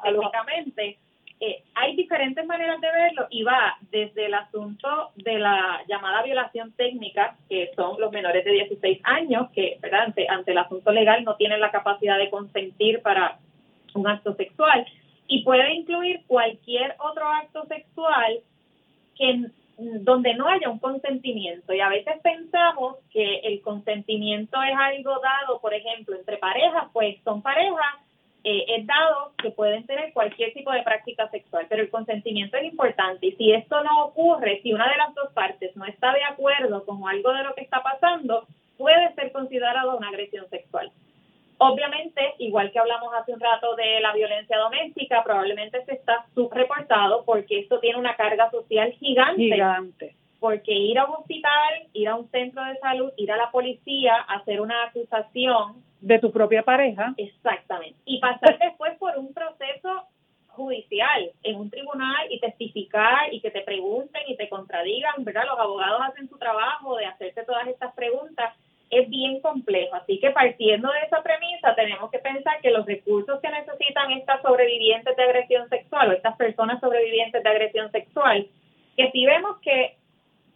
[1.39, 6.71] eh, hay diferentes maneras de verlo y va desde el asunto de la llamada violación
[6.73, 11.35] técnica, que son los menores de 16 años, que Ante, ante el asunto legal no
[11.35, 13.39] tienen la capacidad de consentir para
[13.93, 14.85] un acto sexual,
[15.27, 18.39] y puede incluir cualquier otro acto sexual
[19.15, 19.45] que
[19.77, 21.73] donde no haya un consentimiento.
[21.73, 27.17] Y a veces pensamos que el consentimiento es algo dado, por ejemplo, entre parejas, pues
[27.23, 28.04] son parejas
[28.47, 32.65] eh, es dado que pueden tener cualquier tipo de práctica sexual, pero el consentimiento es
[32.65, 36.23] importante y si esto no ocurre, si una de las dos partes no está de
[36.23, 38.45] acuerdo con algo de lo que está pasando,
[38.77, 40.91] puede ser considerado una agresión sexual.
[41.57, 47.23] Obviamente, igual que hablamos hace un rato de la violencia doméstica, probablemente se está subreportado
[47.25, 49.41] porque esto tiene una carga social gigante.
[49.41, 50.15] Gigante.
[50.39, 54.17] Porque ir a un hospital, ir a un centro de salud, ir a la policía,
[54.27, 57.15] hacer una acusación de tu propia pareja.
[57.17, 57.97] Exactamente.
[58.05, 60.07] Y pasar después por un proceso
[60.49, 65.45] judicial en un tribunal y testificar y que te pregunten y te contradigan, ¿verdad?
[65.47, 68.53] Los abogados hacen su trabajo de hacerte todas estas preguntas.
[68.91, 69.95] Es bien complejo.
[69.95, 74.43] Así que partiendo de esa premisa, tenemos que pensar que los recursos que necesitan estas
[74.43, 78.47] sobrevivientes de agresión sexual o estas personas sobrevivientes de agresión sexual,
[78.95, 79.97] que si vemos que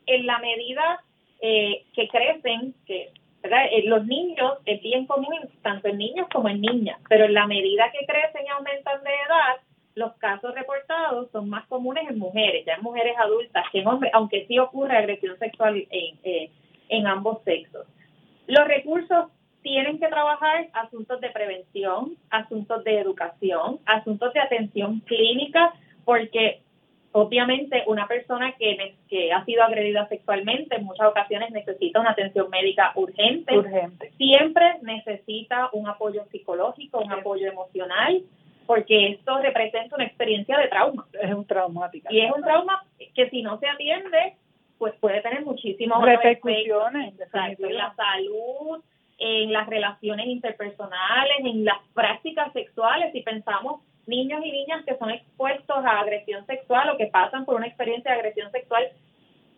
[0.05, 1.03] en la medida
[1.41, 3.09] eh, que crecen, que
[3.43, 7.47] eh, los niños es bien común tanto en niños como en niñas, pero en la
[7.47, 9.57] medida que crecen y aumentan de edad,
[9.95, 14.11] los casos reportados son más comunes en mujeres, ya en mujeres adultas que en hombres,
[14.13, 16.51] aunque sí ocurre agresión sexual en, eh,
[16.89, 17.85] en ambos sexos.
[18.47, 19.27] Los recursos
[19.61, 25.73] tienen que trabajar asuntos de prevención, asuntos de educación, asuntos de atención clínica,
[26.05, 26.61] porque
[27.11, 32.49] obviamente una persona que, que ha sido agredida sexualmente en muchas ocasiones necesita una atención
[32.49, 33.57] médica urgente.
[33.57, 34.11] Urgente.
[34.17, 38.21] Siempre necesita un apoyo psicológico, un apoyo emocional,
[38.67, 41.07] porque esto representa una experiencia de trauma.
[41.19, 42.13] Es un traumática.
[42.13, 42.83] Y es un trauma
[43.15, 44.35] que si no se atiende,
[44.77, 48.83] pues puede tener muchísimas repercusiones en la salud,
[49.17, 53.11] en las relaciones interpersonales, en las prácticas sexuales.
[53.11, 57.55] Si pensamos niños y niñas que son expuestos a agresión sexual o que pasan por
[57.55, 58.89] una experiencia de agresión sexual,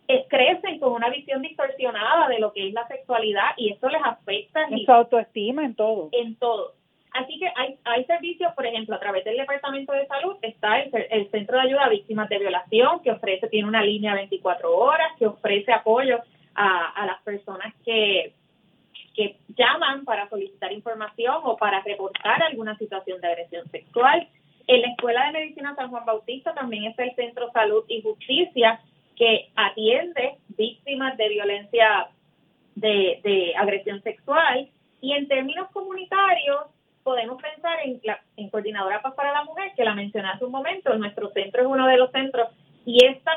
[0.08, 4.02] eh, crecen con una visión distorsionada de lo que es la sexualidad y eso les
[4.04, 4.64] afecta.
[4.64, 6.08] En su autoestima, en todo.
[6.12, 6.74] En todo.
[7.12, 10.90] Así que hay, hay servicios, por ejemplo, a través del Departamento de Salud está el,
[11.10, 15.12] el, Centro de Ayuda a Víctimas de Violación, que ofrece, tiene una línea 24 horas,
[15.18, 16.20] que ofrece apoyo
[16.54, 18.32] a, a las personas que,
[19.14, 24.28] que llaman para solicitar información o para reportar alguna situación de agresión sexual.
[24.66, 28.80] En la Escuela de Medicina San Juan Bautista también está el Centro Salud y Justicia,
[29.16, 32.08] que atiende víctimas de violencia
[32.74, 34.68] de, de agresión sexual.
[35.00, 36.66] Y en términos comunitarios,
[37.02, 40.52] podemos pensar en, la, en Coordinadora Paz para la Mujer, que la mencioné hace un
[40.52, 42.48] momento, nuestro centro es uno de los centros,
[42.86, 43.32] y esta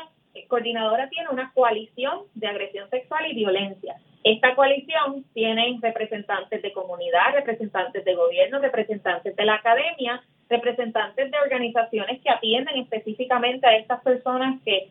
[0.48, 3.96] coordinadora tiene una coalición de agresión sexual y violencia.
[4.26, 11.38] Esta coalición tiene representantes de comunidad, representantes de gobierno, representantes de la academia, representantes de
[11.38, 14.88] organizaciones que atienden específicamente a estas personas que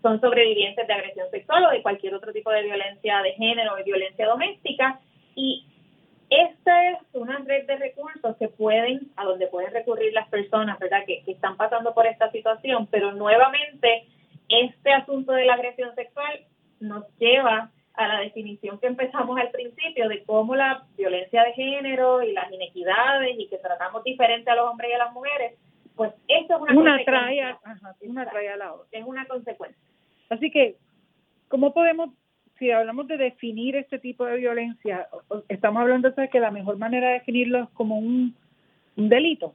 [0.00, 3.76] son sobrevivientes de agresión sexual o de cualquier otro tipo de violencia de género o
[3.76, 4.98] de violencia doméstica.
[5.34, 5.66] Y
[6.30, 11.04] esta es una red de recursos que pueden, a donde pueden recurrir las personas, ¿verdad?,
[11.06, 14.06] que, están pasando por esta situación, pero nuevamente
[14.48, 16.40] este asunto de la agresión sexual
[16.80, 22.22] nos lleva a la definición que empezamos al principio de cómo la violencia de género
[22.22, 25.58] y las inequidades y que tratamos diferente a los hombres y a las mujeres,
[25.96, 28.86] pues esto es una, una trae, ajá, una trae a la otra.
[28.92, 29.82] Es una consecuencia.
[30.30, 30.76] Así que,
[31.48, 32.10] ¿cómo podemos
[32.58, 35.08] si hablamos de definir este tipo de violencia,
[35.48, 38.34] estamos hablando de que la mejor manera de definirlo es como un,
[38.96, 39.54] delito.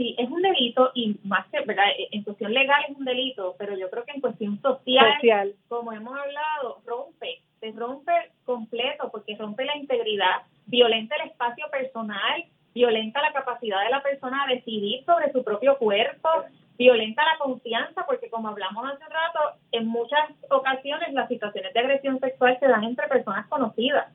[0.00, 1.84] Sí, es un delito y más que, ¿verdad?
[1.98, 5.54] E, en cuestión legal es un delito, pero yo creo que en cuestión social, social.
[5.68, 8.10] como hemos hablado, rompe, se rompe
[8.46, 14.44] completo porque rompe la integridad, violenta el espacio personal, violenta la capacidad de la persona
[14.44, 16.30] a decidir sobre su propio cuerpo,
[16.78, 22.18] violenta la confianza, porque como hablamos hace rato, en muchas ocasiones las situaciones de agresión
[22.20, 24.10] sexual se dan entre personas conocidas.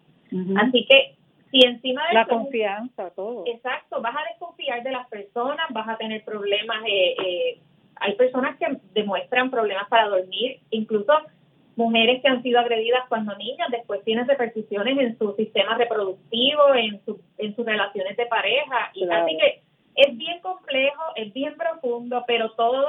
[0.57, 1.15] Así que
[1.51, 3.43] si encima de la confianza, todo.
[3.45, 6.83] Exacto, vas a desconfiar de las personas, vas a tener problemas.
[6.85, 7.59] Eh, eh,
[7.95, 11.13] hay personas que demuestran problemas para dormir, incluso
[11.75, 17.03] mujeres que han sido agredidas cuando niñas, después tienen repercusiones en su sistema reproductivo, en,
[17.05, 18.91] su, en sus relaciones de pareja.
[18.93, 19.61] Y así que
[19.95, 22.87] es bien complejo, es bien profundo, pero todo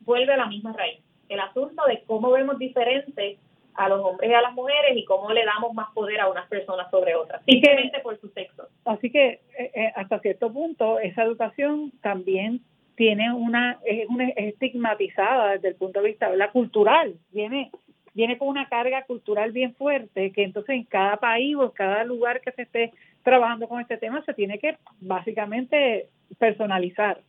[0.00, 1.00] vuelve a la misma raíz.
[1.28, 3.38] El asunto de cómo vemos diferentes
[3.74, 6.48] a los hombres y a las mujeres y cómo le damos más poder a unas
[6.48, 8.68] personas sobre otras, simplemente por su sexo.
[8.84, 12.60] Así que eh, eh, hasta cierto punto esa educación también
[12.96, 17.70] tiene una es, una estigmatizada desde el punto de vista la cultural, viene
[18.14, 22.04] viene con una carga cultural bien fuerte que entonces en cada país o en cada
[22.04, 22.92] lugar que se esté
[23.24, 26.08] trabajando con este tema se tiene que básicamente
[26.38, 27.20] personalizar.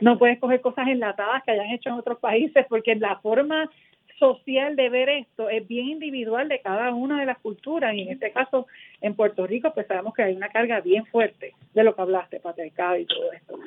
[0.00, 3.70] No puedes coger cosas enlatadas que hayan hecho en otros países porque la forma
[4.18, 7.94] social de ver esto es bien individual de cada una de las culturas.
[7.94, 8.66] Y en este caso
[9.00, 12.40] en Puerto Rico pues sabemos que hay una carga bien fuerte de lo que hablaste,
[12.40, 13.58] patriarcado y todo esto.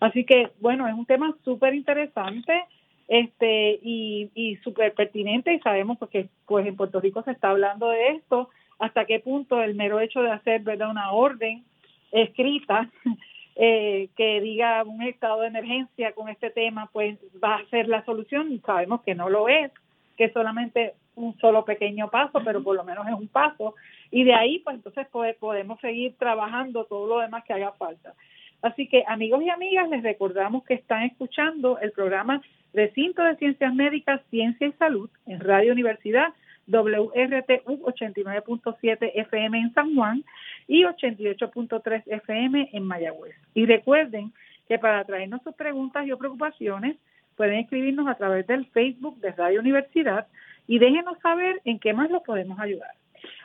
[0.00, 2.64] Así que bueno, es un tema súper interesante
[3.08, 7.88] este y, y súper pertinente y sabemos porque pues en Puerto Rico se está hablando
[7.88, 11.64] de esto, hasta qué punto el mero hecho de hacer verdad una orden
[12.12, 12.90] escrita
[13.56, 18.04] eh, que diga un estado de emergencia con este tema, pues va a ser la
[18.04, 19.70] solución sabemos que no lo es,
[20.16, 23.74] que solamente un solo pequeño paso, pero por lo menos es un paso.
[24.10, 25.06] Y de ahí, pues entonces
[25.40, 28.14] podemos seguir trabajando todo lo demás que haga falta.
[28.62, 33.74] Así que amigos y amigas, les recordamos que están escuchando el programa Recinto de Ciencias
[33.74, 36.32] Médicas, Ciencia y Salud en Radio Universidad
[36.66, 40.24] WRTU 89.7 FM en San Juan
[40.66, 43.36] y 88.3 FM en Mayagüez.
[43.54, 44.32] Y recuerden
[44.68, 46.96] que para traernos sus preguntas y o preocupaciones
[47.36, 50.26] pueden escribirnos a través del Facebook de Radio Universidad
[50.66, 52.90] y déjenos saber en qué más los podemos ayudar.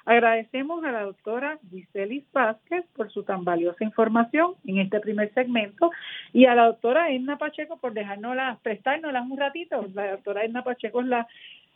[0.06, 5.92] Agradecemos a la doctora Giselis Vázquez por su tan valiosa información en este primer segmento
[6.34, 9.88] y a la doctora Edna Pacheco por dejárnoslas, prestárnoslas un ratito.
[9.94, 11.28] La doctora Edna Pacheco es la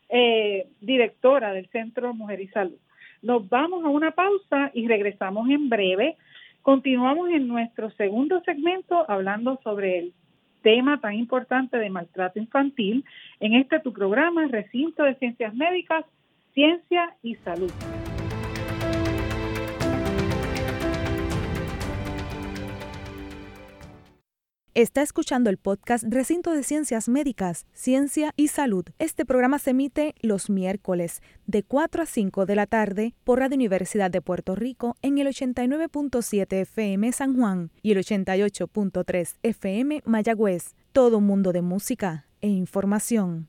[0.10, 2.78] eh, directora del Centro Mujer y Salud.
[3.22, 6.18] Nos vamos a una pausa y regresamos en breve.
[6.62, 10.14] Continuamos en nuestro segundo segmento hablando sobre el
[10.66, 13.06] tema tan importante de maltrato infantil
[13.40, 16.06] en este tu programa, Recinto de Ciencias Médicas,
[16.56, 17.72] Ciencia y Salud.
[24.76, 28.84] Está escuchando el podcast Recinto de Ciencias Médicas, Ciencia y Salud.
[29.00, 33.56] Este programa se emite los miércoles de 4 a 5 de la tarde por Radio
[33.56, 40.76] Universidad de Puerto Rico en el 89.7 FM San Juan y el 88.3 FM Mayagüez.
[40.92, 43.48] Todo mundo de música e información.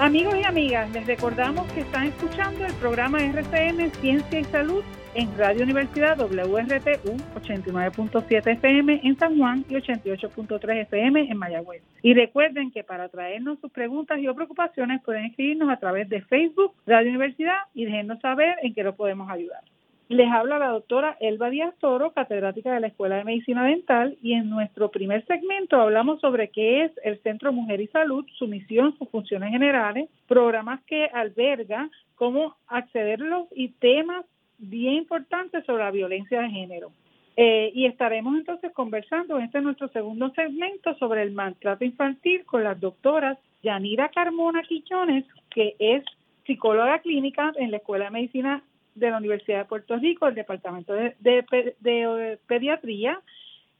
[0.00, 4.82] Amigos y amigas, les recordamos que están escuchando el programa RCM Ciencia y Salud
[5.14, 11.82] en Radio Universidad WRTU 89.7 FM en San Juan y 88.3 FM en Mayagüez.
[12.02, 16.22] Y recuerden que para traernos sus preguntas y o preocupaciones pueden escribirnos a través de
[16.22, 19.60] Facebook Radio Universidad y déjenos saber en qué lo podemos ayudar.
[20.08, 24.32] Les habla la doctora Elba Díaz Toro, catedrática de la Escuela de Medicina Dental, y
[24.32, 28.98] en nuestro primer segmento hablamos sobre qué es el Centro Mujer y Salud, su misión,
[28.98, 34.26] sus funciones generales, programas que alberga, cómo accederlos y temas
[34.60, 36.92] bien importante sobre la violencia de género.
[37.36, 42.64] Eh, y estaremos entonces conversando en este nuestro segundo segmento sobre el maltrato infantil con
[42.64, 46.04] las doctoras Yanira Carmona Quichones, que es
[46.46, 48.62] psicóloga clínica en la Escuela de Medicina
[48.94, 53.20] de la Universidad de Puerto Rico, el Departamento de, de Pediatría,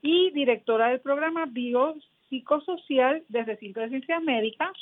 [0.03, 4.73] y directora del programa Biopsicosocial del Recinto de Ciencias Médicas,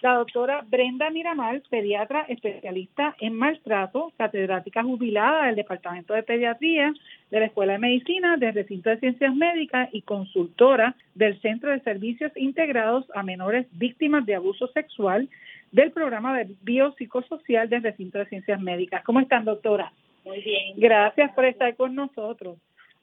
[0.00, 6.92] la doctora Brenda Miramar, pediatra especialista en maltrato, catedrática jubilada del Departamento de Pediatría
[7.30, 11.80] de la Escuela de Medicina del Recinto de Ciencias Médicas y consultora del Centro de
[11.80, 15.28] Servicios Integrados a Menores Víctimas de Abuso Sexual
[15.72, 19.02] del programa de biopsicosocial del Recinto de Ciencias Médicas.
[19.04, 19.92] ¿Cómo están, doctora?
[20.24, 20.74] Muy bien.
[20.76, 22.58] Gracias por estar con nosotros.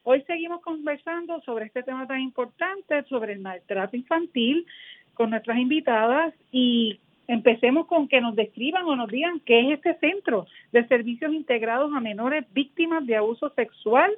[0.06, 4.65] Hoy seguimos conversando sobre este tema tan importante, sobre el maltrato infantil,
[5.13, 9.95] con nuestras invitadas y empecemos con que nos describan o nos digan qué es este
[9.99, 14.12] centro de servicios integrados a menores víctimas de abuso sexual.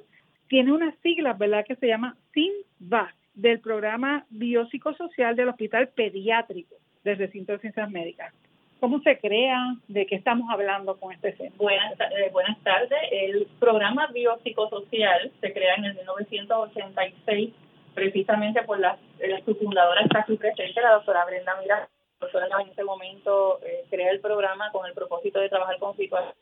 [0.48, 7.18] Tiene unas siglas, ¿verdad?, que se llama SINVAC, del programa biopsicosocial del Hospital Pediátrico del
[7.18, 8.32] Recinto de Ciencias Médicas.
[8.80, 9.74] ¿Cómo se crea?
[9.88, 11.58] ¿De qué estamos hablando con este centro?
[11.58, 12.98] Buenas, eh, buenas tardes.
[13.10, 17.54] El programa biopsicosocial se crea en el 1986
[17.96, 21.88] precisamente por la, la su fundadora está aquí presente, la doctora Brenda Mira,
[22.20, 26.36] doctora en ese momento eh, crea el programa con el propósito de trabajar con situaciones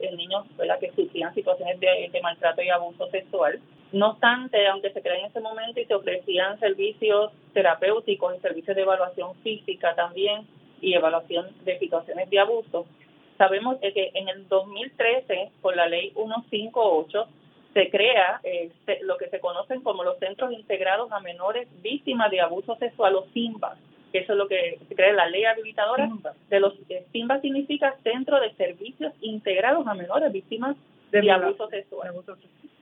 [0.00, 0.44] en niños
[0.78, 3.58] que sufrían situaciones de, maltrato y abuso sexual.
[3.92, 8.76] No obstante, aunque se crea en ese momento y se ofrecían servicios terapéuticos y servicios
[8.76, 10.46] de evaluación física también
[10.82, 12.84] y evaluación de situaciones de abuso,
[13.38, 17.26] sabemos que en el 2013, por la ley 158,
[17.76, 18.70] se crea eh,
[19.02, 23.26] lo que se conocen como los Centros Integrados a Menores Víctimas de Abuso Sexual o
[23.34, 23.76] SIMBA,
[24.12, 26.08] que eso es lo que se crea la ley habilitadora
[26.48, 30.74] de los eh, SIMBA significa Centro de Servicios Integrados a Menores Víctimas
[31.12, 32.14] de, abuso, sexual.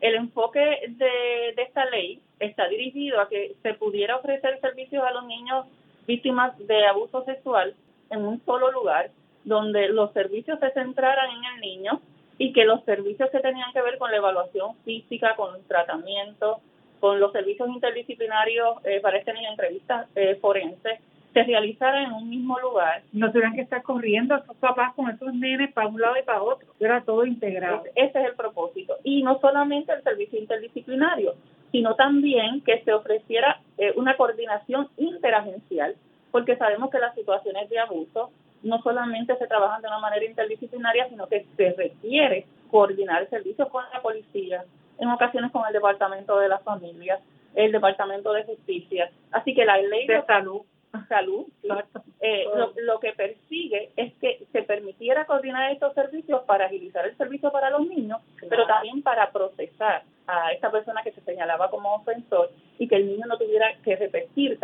[0.00, 5.10] El enfoque de, de esta ley está dirigido a que se pudiera ofrecer servicios a
[5.10, 5.66] los niños
[6.06, 7.74] víctimas de abuso sexual
[8.10, 9.10] en un solo lugar,
[9.42, 12.00] donde los servicios se centraran en el niño,
[12.38, 16.60] y que los servicios que tenían que ver con la evaluación física, con el tratamiento,
[17.00, 20.98] con los servicios interdisciplinarios eh, para este niño, entrevistas eh, forenses,
[21.34, 23.02] se realizaran en un mismo lugar.
[23.12, 26.22] No tuvieran que estar corriendo a sus papás con esos nenes para un lado y
[26.22, 26.68] para otro.
[26.78, 27.82] Era todo integrado.
[27.96, 28.96] Ese es el propósito.
[29.02, 31.34] Y no solamente el servicio interdisciplinario,
[31.72, 35.96] sino también que se ofreciera eh, una coordinación interagencial,
[36.30, 38.30] porque sabemos que las situaciones de abuso
[38.64, 43.84] no solamente se trabajan de una manera interdisciplinaria, sino que se requiere coordinar servicios con
[43.92, 44.64] la policía,
[44.98, 47.20] en ocasiones con el Departamento de la Familia,
[47.54, 49.10] el Departamento de Justicia.
[49.30, 50.62] Así que la ley de, salud,
[51.08, 51.46] salud
[52.20, 52.44] eh,
[52.82, 57.70] lo, que persigue es que se permitiera coordinar estos servicios para agilizar el servicio para
[57.70, 62.88] los niños, pero también para procesar a esta persona que se señalaba como ofensor y
[62.88, 64.58] que el niño no tuviera que repetir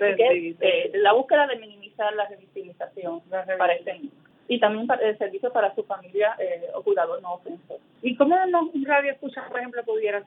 [0.00, 3.20] eh, la búsqueda de minimizar la revictimización
[3.58, 4.10] para este niño.
[4.48, 7.78] Y también para el servicio para su familia eh, o cuidador no ofensor.
[8.00, 8.36] ¿Y cómo
[8.72, 10.24] un radio escucha, por ejemplo, pudiera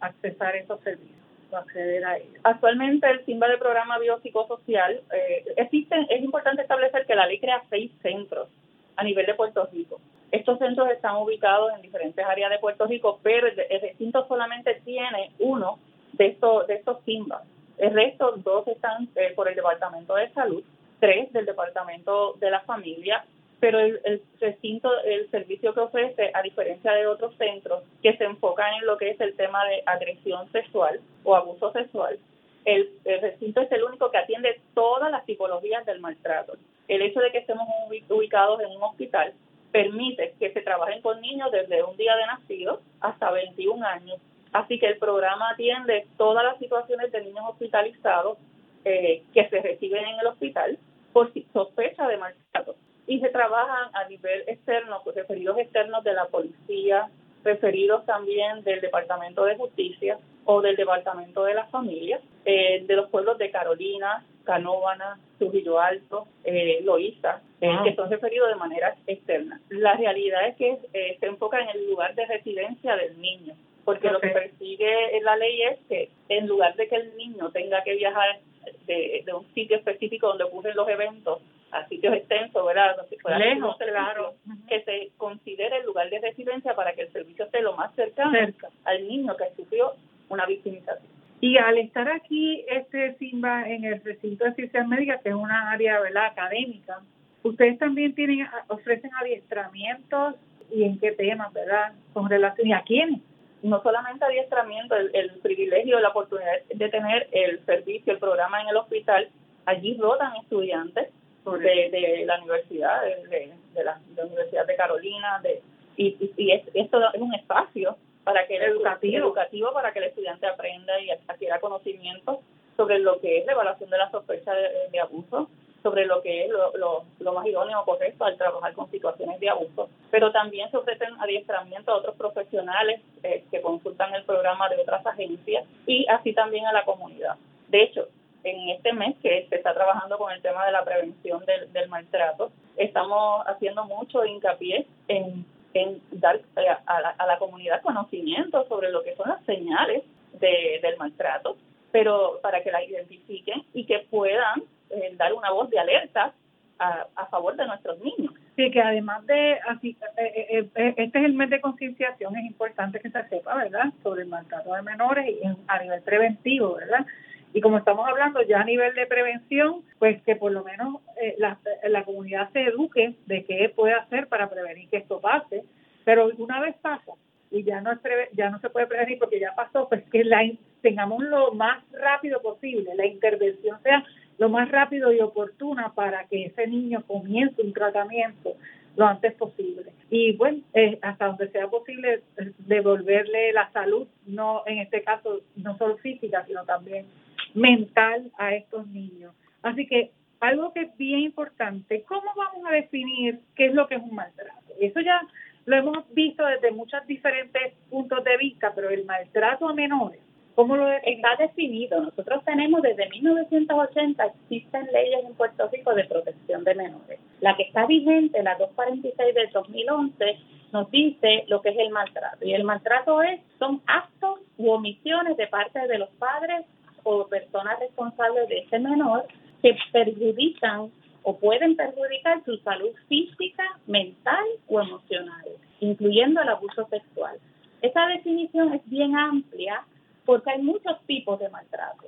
[0.00, 1.28] accesar esos servicios?
[1.56, 2.40] acceder a ellos.
[2.42, 7.62] Actualmente el SIMBA del programa biopsicosocial eh, existe, es importante establecer que la ley crea
[7.70, 8.48] seis centros
[8.96, 10.00] a nivel de Puerto Rico.
[10.30, 15.30] Estos centros están ubicados en diferentes áreas de Puerto Rico, pero el, recinto solamente tiene
[15.38, 15.78] uno
[16.12, 17.42] de estos, de estos SIMBA.
[17.78, 20.62] El resto, dos están eh, por el Departamento de Salud,
[21.00, 23.24] tres del Departamento de la Familia,
[23.60, 28.24] pero el, el, recinto, el servicio que ofrece, a diferencia de otros centros que se
[28.24, 32.18] enfocan en lo que es el tema de agresión sexual o abuso sexual,
[32.64, 36.54] el, el recinto es el único que atiende todas las tipologías del maltrato.
[36.86, 37.66] El hecho de que estemos
[38.08, 39.32] ubicados en un hospital
[39.72, 44.18] permite que se trabajen con niños desde un día de nacido hasta 21 años.
[44.52, 48.38] Así que el programa atiende todas las situaciones de niños hospitalizados
[48.84, 50.78] eh, que se reciben en el hospital
[51.12, 52.76] por sospecha de maltrato.
[53.06, 57.08] Y se trabajan a nivel externo, pues, referidos externos de la policía,
[57.44, 63.08] referidos también del Departamento de Justicia o del Departamento de la Familia, eh, de los
[63.10, 69.60] pueblos de Carolina, Canóvana, Trujillo Alto, eh, Loíza, eh, que son referidos de manera externa.
[69.68, 73.54] La realidad es que eh, se enfoca en el lugar de residencia del niño,
[73.88, 77.82] porque lo que persigue la ley es que en lugar de que el niño tenga
[77.82, 78.38] que viajar
[78.86, 82.96] de, un sitio específico donde ocurren los eventos a sitios extensos, ¿verdad?
[83.38, 84.34] Lejos, claro.
[84.68, 88.38] Que se considere el lugar de residencia para que el servicio esté lo más cercano
[88.84, 89.94] al niño que sufrió
[90.28, 91.10] una victimización.
[91.40, 95.70] Y al estar aquí, este Simba, en el recinto de ciencias médicas, que es una
[95.70, 96.26] área ¿verdad?
[96.26, 97.00] académica,
[97.42, 100.34] ustedes también tienen ofrecen adiestramientos
[100.70, 101.94] y en qué temas, ¿verdad?
[102.12, 103.22] Con relación y a quiénes.
[103.62, 108.68] No solamente adiestramiento, el, el privilegio, la oportunidad de tener el servicio, el programa en
[108.68, 109.28] el hospital,
[109.66, 111.08] allí rotan estudiantes
[111.44, 115.62] de, de la universidad, de, de, la, Universidad de Carolina, de,
[115.96, 119.26] y, y, esto es un espacio para que el educativo.
[119.26, 122.42] educativo para que el estudiante aprenda y adquiera conocimiento
[122.76, 124.52] sobre lo que es la evaluación de la sospecha
[124.92, 125.48] de, abuso,
[125.82, 129.38] sobre lo que es lo, lo, lo, más idóneo o correcto al trabajar con situaciones
[129.40, 129.88] de abuso.
[130.10, 135.04] Pero también se ofrecen adiestramiento a otros profesionales eh, que consultan el programa de otras
[135.06, 137.36] agencias y así también a la comunidad.
[137.68, 138.08] De hecho,
[138.44, 141.88] en este mes que se está trabajando con el tema de la prevención del, del
[141.88, 149.02] maltrato, estamos haciendo mucho hincapié en en dar eh, a la, comunidad conocimiento sobre lo
[149.02, 150.02] que son las señales
[150.34, 151.56] de, del maltrato,
[151.92, 156.32] pero para que la identifiquen y que puedan eh, dar una voz de alerta
[156.78, 158.32] a, a, favor de nuestros niños.
[158.56, 163.10] Sí, que además de, así, eh, este es el mes de concienciación, es importante que
[163.10, 167.06] se sepa, ¿verdad?, sobre el maltrato de menores y a nivel preventivo, ¿verdad?
[167.52, 171.34] Y como estamos hablando ya a nivel de prevención, pues que por lo menos eh,
[171.38, 171.58] la,
[171.88, 175.64] la comunidad se eduque de qué puede hacer para prevenir que esto pase.
[176.04, 177.12] Pero una vez pasa
[177.50, 177.98] y ya no, es
[178.32, 180.42] ya no se puede prevenir porque ya pasó, pues que la
[180.82, 184.04] tengamos lo más rápido posible, la intervención sea
[184.38, 188.56] lo más rápido y oportuna para que ese niño comience un tratamiento
[188.96, 189.92] lo antes posible.
[190.10, 192.22] Y bueno, eh, hasta donde sea posible,
[192.58, 197.06] devolverle la salud, no en este caso, no solo física, sino también
[197.54, 199.34] mental a estos niños.
[199.62, 200.10] Así que
[200.40, 204.14] algo que es bien importante, ¿cómo vamos a definir qué es lo que es un
[204.14, 204.72] maltrato?
[204.80, 205.20] Eso ya
[205.66, 210.20] lo hemos visto desde muchos diferentes puntos de vista, pero el maltrato a menores,
[210.58, 212.00] ¿cómo lo Está definido.
[212.00, 217.20] Nosotros tenemos desde 1980, existen leyes en Puerto Rico de protección de menores.
[217.40, 220.38] La que está vigente, la 246 de 2011,
[220.72, 222.44] nos dice lo que es el maltrato.
[222.44, 226.66] Y el maltrato es son actos u omisiones de parte de los padres
[227.04, 229.26] o personas responsables de ese menor
[229.62, 230.90] que perjudican
[231.22, 235.46] o pueden perjudicar su salud física, mental o emocional,
[235.78, 237.38] incluyendo el abuso sexual.
[237.80, 239.84] Esa definición es bien amplia
[240.28, 242.04] porque hay muchos tipos de maltrato.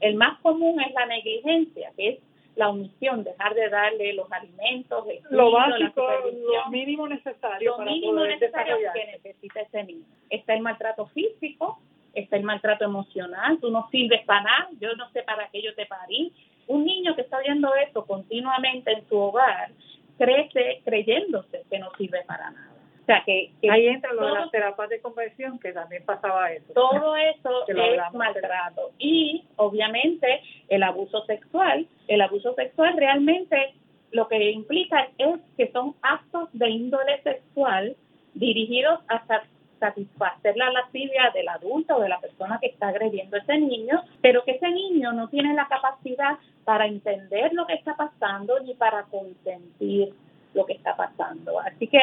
[0.00, 2.18] El más común es la negligencia, que es
[2.56, 8.24] la omisión, dejar de darle los alimentos, el lo básico, lo mínimo necesario, lo mínimo
[8.24, 10.04] necesario que necesita ese niño.
[10.28, 11.78] Está el maltrato físico,
[12.14, 15.72] está el maltrato emocional, tú no sirves para nada, yo no sé para qué yo
[15.76, 16.32] te parí.
[16.66, 19.70] Un niño que está viendo esto continuamente en su hogar
[20.18, 22.71] crece creyéndose que no sirve para nada.
[23.02, 26.72] O sea, que, ahí entra lo de las terapias de conversión, que también pasaba eso.
[26.72, 28.92] Todo eso es maltrato.
[28.98, 33.74] Y obviamente el abuso sexual, el abuso sexual realmente
[34.12, 37.96] lo que implica es que son actos de índole sexual
[38.34, 39.42] dirigidos hasta
[39.80, 44.00] satisfacer la lascivia del adulto o de la persona que está agrediendo a ese niño,
[44.20, 48.74] pero que ese niño no tiene la capacidad para entender lo que está pasando ni
[48.74, 50.14] para consentir
[50.54, 51.58] lo que está pasando.
[51.58, 51.98] Así que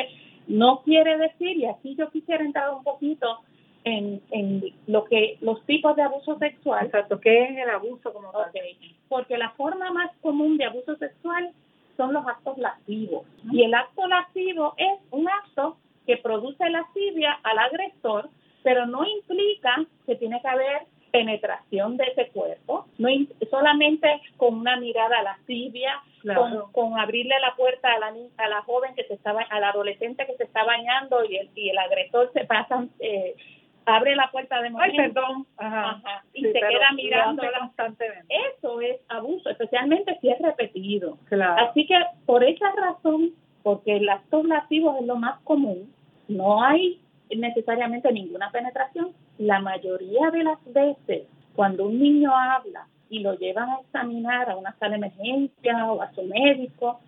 [0.50, 3.40] no quiere decir, y aquí yo quisiera entrar un poquito
[3.84, 6.88] en, en lo que los tipos de abuso sexual.
[6.88, 8.32] Exacto, ¿qué es el abuso como
[9.08, 11.52] Porque la forma más común de abuso sexual
[11.96, 13.26] son los actos lascivos.
[13.52, 18.30] Y el acto lascivo es un acto que produce lascivia al agresor,
[18.64, 23.10] pero no implica que tiene que haber penetración de ese cuerpo, no
[23.50, 28.94] solamente con una mirada lascivia, con, con, abrirle la puerta a la a la joven
[28.96, 32.46] que se estaba, al adolescente que se está bañando y el, y el agresor se
[32.46, 33.36] pasa, eh,
[33.86, 35.48] abre la puerta de momento, perdón,
[36.34, 38.36] y se queda mirando constantemente.
[38.58, 41.18] Eso es abuso, especialmente si es repetido.
[41.58, 41.96] Así que
[42.26, 43.32] por esa razón,
[43.64, 45.94] porque el acto lascivo es lo más común,
[46.28, 47.02] no hay
[47.38, 49.14] necesariamente ninguna penetración.
[49.38, 54.56] La mayoría de las veces, cuando un niño habla y lo llevan a examinar a
[54.56, 57.00] una sala de emergencia o a su médico,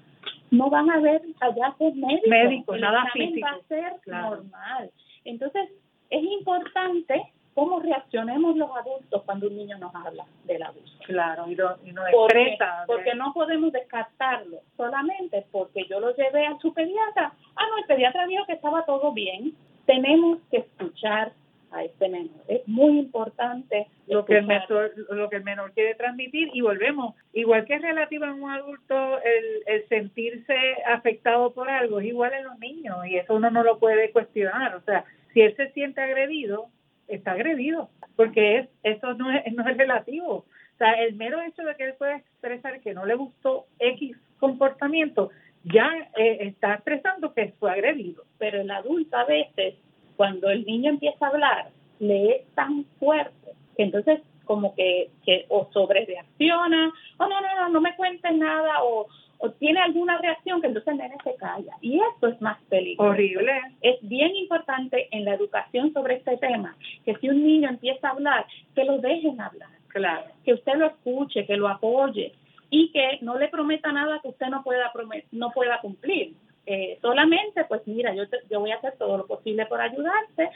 [0.52, 2.30] no van a ver hallazgos médicos.
[2.30, 3.48] Médico, nada físico.
[3.48, 4.92] va a ser normal.
[5.24, 5.70] Entonces,
[6.10, 10.98] es importante cómo reaccionemos los adultos cuando un niño nos habla del abuso.
[11.06, 11.76] Claro, y, no
[12.12, 12.58] porque,
[12.88, 17.34] Porque no podemos descartarlo solamente porque yo lo llevé a su pediatra.
[17.56, 19.54] Ah, no, el pediatra dijo que estaba todo bien.
[19.92, 21.34] Tenemos que escuchar
[21.72, 22.42] a este menor.
[22.48, 27.14] Es muy importante lo que el menor, lo que el menor quiere transmitir y volvemos.
[27.34, 30.56] Igual que es relativo en un adulto el, el sentirse
[30.88, 34.76] afectado por algo, es igual en los niños y eso uno no lo puede cuestionar.
[34.76, 36.68] O sea, si él se siente agredido,
[37.10, 40.34] está agredido, porque es eso no es, no es relativo.
[40.36, 44.16] O sea, el mero hecho de que él pueda expresar que no le gustó X
[44.40, 45.32] comportamiento,
[45.64, 48.24] ya eh, está expresando que fue agredido.
[48.38, 49.76] Pero el adulto a veces,
[50.16, 55.46] cuando el niño empieza a hablar, le es tan fuerte que entonces como que, que
[55.50, 59.08] o sobre reacciona, o no, no, no, no me cuentes nada, o,
[59.38, 61.74] o tiene alguna reacción que entonces el nene se calla.
[61.80, 63.12] Y esto es más peligroso.
[63.12, 63.54] Horrible.
[63.82, 68.12] Es bien importante en la educación sobre este tema que si un niño empieza a
[68.12, 68.46] hablar,
[68.76, 69.70] que lo dejen hablar.
[69.88, 70.26] Claro.
[70.44, 72.34] Que usted lo escuche, que lo apoye
[72.72, 74.92] y que no le prometa nada que usted no pueda
[75.32, 76.34] no pueda cumplir.
[76.66, 80.50] Eh, solamente, pues mira, yo, yo voy a hacer todo lo posible por ayudarte,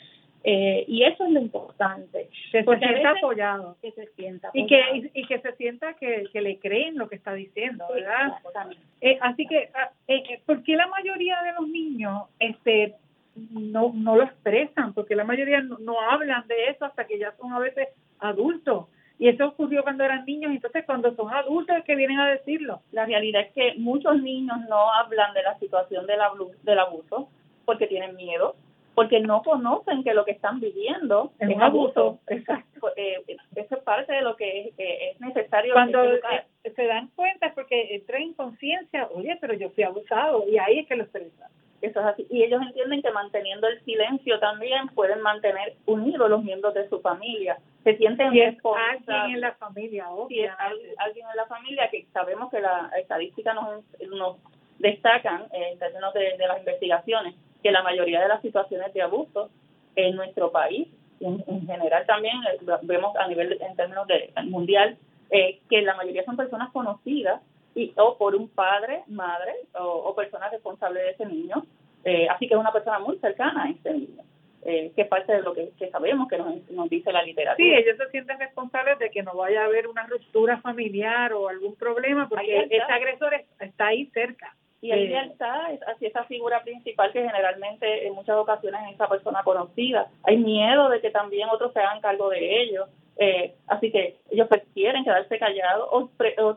[0.48, 2.30] eh, y eso es lo importante.
[2.52, 3.78] Que se sienta apoyado.
[3.82, 7.16] Que se sienta Y que, y, que se sienta que, que, le creen lo que
[7.16, 8.34] está diciendo, ¿verdad?
[9.02, 12.94] Eh, así que, ah, eh, ¿por qué la mayoría de los niños este
[13.36, 14.94] no, no lo expresan?
[14.94, 17.88] Porque la mayoría no, hablan de eso hasta que ya son a veces
[18.20, 18.86] adultos.
[19.26, 22.82] Y eso ocurrió cuando eran niños, entonces cuando son adultos es que vienen a decirlo.
[22.92, 26.20] La realidad es que muchos niños no hablan de la situación del,
[26.62, 27.28] del abuso
[27.66, 28.56] porque tienen miedo,
[28.94, 32.20] porque no conocen que lo que están viviendo es, un abuso.
[32.28, 32.92] Exacto.
[32.96, 33.16] Eh,
[33.56, 35.74] eso es parte de lo que es, necesario.
[35.74, 36.20] Cuando eh,
[36.76, 40.82] se dan cuenta es porque entra en conciencia, oye, pero yo fui abusado y ahí
[40.82, 41.50] es que lo expresan.
[41.86, 42.28] Eso es así.
[42.32, 47.00] Y ellos entienden que manteniendo el silencio también pueden mantener unidos los miembros de su
[47.00, 47.58] familia.
[47.84, 50.52] Se sienten si es alguien en la familia, Si es
[50.98, 54.38] alguien en la familia, que sabemos que la estadística nos, nos
[54.80, 59.50] destacan eh, en términos de las investigaciones que la mayoría de las situaciones de abuso
[59.96, 60.88] en nuestro país,
[61.20, 64.98] en, en general también eh, vemos a nivel en términos de mundial,
[65.30, 67.42] eh, que la mayoría son personas conocidas
[67.76, 71.66] y o por un padre, madre o, o personas responsables de ese niño,
[72.06, 74.24] eh, así que es una persona muy cercana a ese niño.
[74.68, 77.56] Eh, que es parte de lo que, sabemos que nos, nos, dice la literatura.
[77.56, 81.48] Sí, ellos se sienten responsables de que no vaya a haber una ruptura familiar o
[81.50, 84.56] algún problema porque ese agresor está ahí cerca.
[84.82, 89.08] Y ahí está, es así esa figura principal que generalmente en muchas ocasiones es esa
[89.08, 90.08] persona conocida.
[90.24, 92.90] Hay miedo de que también otros se hagan cargo de ellos.
[93.18, 96.10] Eh, así que ellos prefieren quedarse callados o,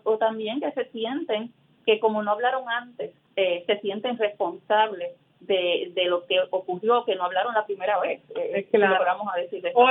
[0.05, 1.53] o, también que se sienten
[1.87, 7.15] que como no hablaron antes, eh, se sienten responsables de, de lo que ocurrió, que
[7.15, 8.21] no hablaron la primera vez.
[8.35, 9.63] Eh, vamos a decir.
[9.75, 9.87] o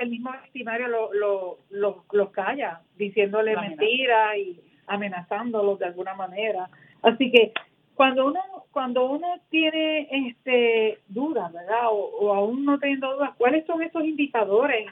[0.00, 6.68] el mismo victimario lo, lo, lo, lo calla, diciéndole mentiras y amenazándolos de alguna manera.
[7.02, 7.52] Así que
[7.94, 8.40] cuando uno
[8.72, 11.86] cuando uno tiene este dudas, ¿verdad?
[11.90, 14.86] O, aún no teniendo dudas, ¿cuáles son esos indicadores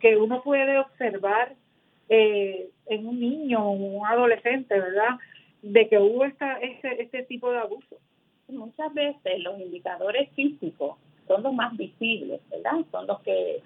[0.00, 1.54] que uno puede observar
[2.08, 5.18] eh, en un niño o un adolescente, ¿verdad?
[5.62, 7.96] De que hubo esta, este, este tipo de abuso.
[8.48, 10.96] Muchas veces los indicadores físicos
[11.26, 12.84] son los más visibles, ¿verdad?
[12.92, 13.60] Son los que,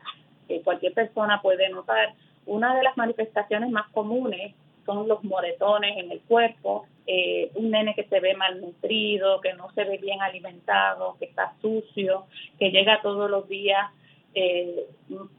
[0.49, 2.15] que cualquier persona puede notar.
[2.47, 4.55] Una de las manifestaciones más comunes
[4.87, 9.71] son los moretones en el cuerpo, eh, un nene que se ve malnutrido, que no
[9.73, 12.25] se ve bien alimentado, que está sucio,
[12.59, 13.91] que llega todos los días
[14.35, 14.87] eh,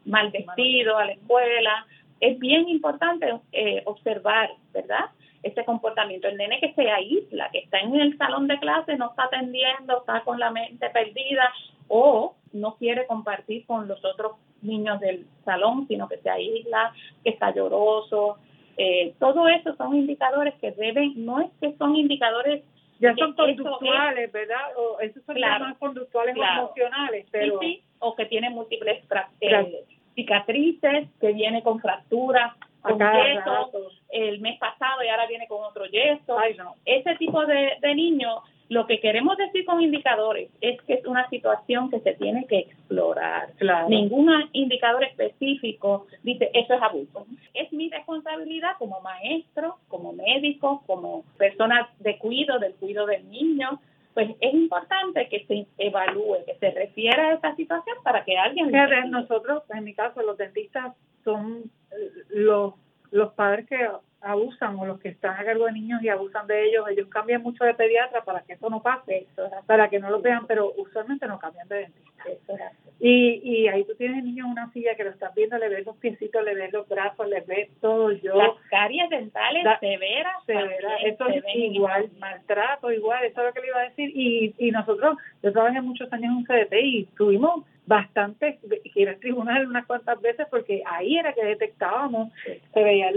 [0.06, 1.86] mal vestido a la escuela.
[2.20, 5.06] Es bien importante eh, observar, ¿verdad?
[5.44, 6.28] Este comportamiento.
[6.28, 10.00] El nene que se aísla, que está en el salón de clase, no está atendiendo,
[10.00, 11.52] está con la mente perdida
[11.88, 17.32] o no quiere compartir con los otros niños del salón, sino que se aísla, que
[17.32, 18.38] está lloroso,
[18.78, 22.64] Eh, todo eso son indicadores que deben, no es que son indicadores
[23.00, 24.78] ya son conductuales, ¿verdad?
[24.78, 29.04] O esos son más conductuales emocionales, pero sí, o que tienen múltiples
[29.40, 29.86] eh,
[30.16, 33.72] cicatrices, que viene con fracturas, con yeso,
[34.10, 36.38] el mes pasado y ahora viene con otro yeso.
[36.86, 38.40] Ese tipo de, de niños
[38.72, 42.60] lo que queremos decir con indicadores es que es una situación que se tiene que
[42.60, 43.50] explorar.
[43.90, 47.26] Ningún indicador específico dice eso es abuso.
[47.54, 53.82] Es mi responsabilidad como maestro, como médico, como persona de cuido, del cuido del niño,
[54.14, 58.72] pues es importante que se evalúe, que se refiera a esta situación para que alguien...
[59.10, 62.74] nosotros, en mi caso, los dentistas son eh, los,
[63.12, 63.78] los padres que
[64.22, 67.42] abusan o los que están a cargo de niños y abusan de ellos, ellos cambian
[67.42, 69.28] mucho de pediatra para que eso no pase,
[69.66, 72.72] para que no lo vean, pero usualmente no cambian de dentista.
[73.00, 75.86] Y, y ahí tú tienes niños en una silla que lo están viendo, le ves
[75.88, 78.12] los piecitos, le ves los brazos, le ves todo.
[78.12, 80.46] Yo, Las caries dentales severas.
[80.46, 84.12] Severas, eso es igual, maltrato igual, eso es lo que le iba a decir.
[84.14, 88.60] Y, y nosotros, yo trabajé muchos años en un CDT y tuvimos bastante,
[88.96, 92.32] ir al tribunal unas cuantas veces porque ahí era que detectábamos,
[92.74, 93.12] se veía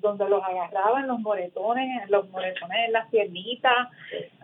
[0.00, 3.88] donde los agarraban los moretones, los moretones en las piernitas,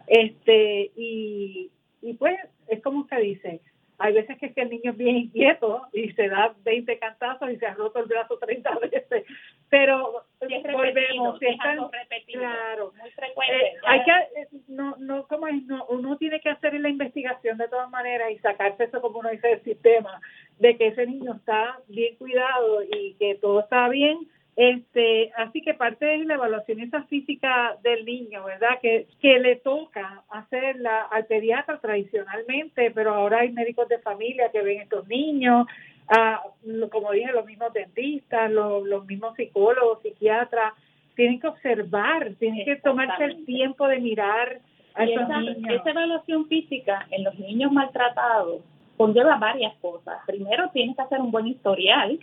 [0.07, 1.71] este, y,
[2.03, 2.37] y pues
[2.69, 3.61] es como usted dice,
[3.99, 7.51] hay veces que, es que el niño es bien inquieto y se da 20 cantazos
[7.51, 9.25] y se ha roto el brazo 30 veces,
[9.69, 11.91] pero volvemos, es claro,
[13.01, 13.67] muy frecuente.
[13.67, 17.59] Eh, hay que, eh, no, no, como es, no, uno tiene que hacer la investigación
[17.59, 20.21] de todas maneras y sacarse eso como uno dice del sistema,
[20.59, 24.19] de que ese niño está bien cuidado y que todo está bien,
[24.55, 28.81] este, así que parte de la evaluación esa física del niño, ¿verdad?
[28.83, 34.61] Que, que le toca hacerla al pediatra tradicionalmente, pero ahora hay médicos de familia que
[34.61, 35.67] ven estos niños,
[36.09, 36.43] ah,
[36.91, 40.75] como dije, los mismos dentistas, los, los mismos psicólogos, psiquiatras,
[41.15, 44.61] tienen que observar, tienen que tomarse el tiempo de mirar
[44.95, 45.81] a esos esa, niños.
[45.81, 48.61] Esa evaluación física en los niños maltratados
[48.99, 50.19] conlleva varias cosas.
[50.27, 52.19] Primero, tienes que hacer un buen historial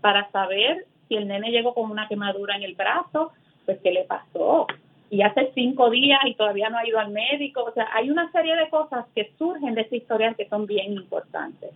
[0.00, 3.32] para saber si el nene llegó con una quemadura en el brazo,
[3.66, 4.68] pues ¿qué le pasó?
[5.10, 7.64] Y hace cinco días y todavía no ha ido al médico.
[7.64, 10.92] O sea, hay una serie de cosas que surgen de esta historia que son bien
[10.92, 11.70] importantes.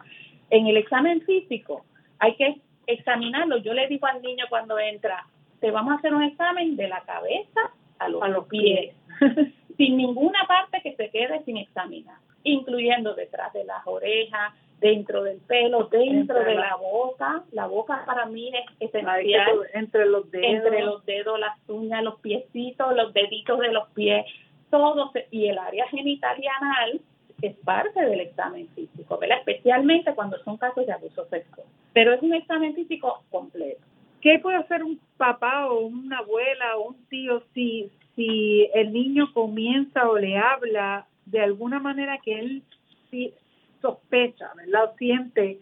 [0.50, 1.84] En el examen físico
[2.20, 3.56] hay que examinarlo.
[3.56, 5.26] Yo le digo al niño cuando entra,
[5.58, 8.94] te vamos a hacer un examen de la cabeza a los, a los pies,
[9.76, 15.38] sin ninguna parte que se quede sin examinar, incluyendo detrás de las orejas, dentro del
[15.38, 17.42] pelo, dentro de la, boca.
[17.52, 19.48] La boca para mí es esencial.
[19.72, 20.46] Entre los dedos.
[20.46, 24.26] Entre los dedos, las uñas, los piecitos, los deditos de los pies,
[24.70, 25.10] todo.
[25.30, 27.00] y el área genital y anal
[27.42, 29.38] es parte del examen físico, ¿verdad?
[29.38, 31.66] Especialmente cuando son casos de abuso sexual.
[31.92, 33.80] Pero es un examen físico completo.
[34.20, 39.32] ¿Qué puede hacer un papá o una abuela o un tío si, si el niño
[39.34, 42.62] comienza o le habla de alguna manera que él
[43.84, 44.84] sospecha, ¿verdad?
[44.84, 45.60] O siente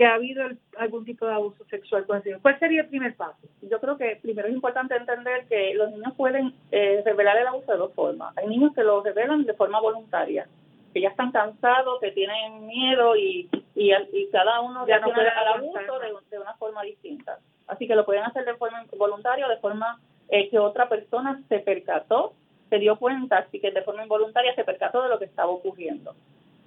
[0.00, 0.42] que ha habido
[0.78, 3.46] algún tipo de abuso sexual con el ¿Cuál sería el primer paso?
[3.60, 7.70] Yo creo que primero es importante entender que los niños pueden eh, revelar el abuso
[7.70, 8.34] de dos formas.
[8.38, 10.48] Hay niños que lo revelan de forma voluntaria,
[10.94, 15.48] que ya están cansados, que tienen miedo y, y, cada uno ya no puede al
[15.48, 15.98] abuso
[16.30, 17.38] de, una forma distinta.
[17.66, 20.00] Así que lo pueden hacer de forma voluntaria o de forma
[20.30, 22.32] eh, que otra persona se percató,
[22.70, 26.14] se dio cuenta, así que de forma involuntaria se percató de lo que estaba ocurriendo.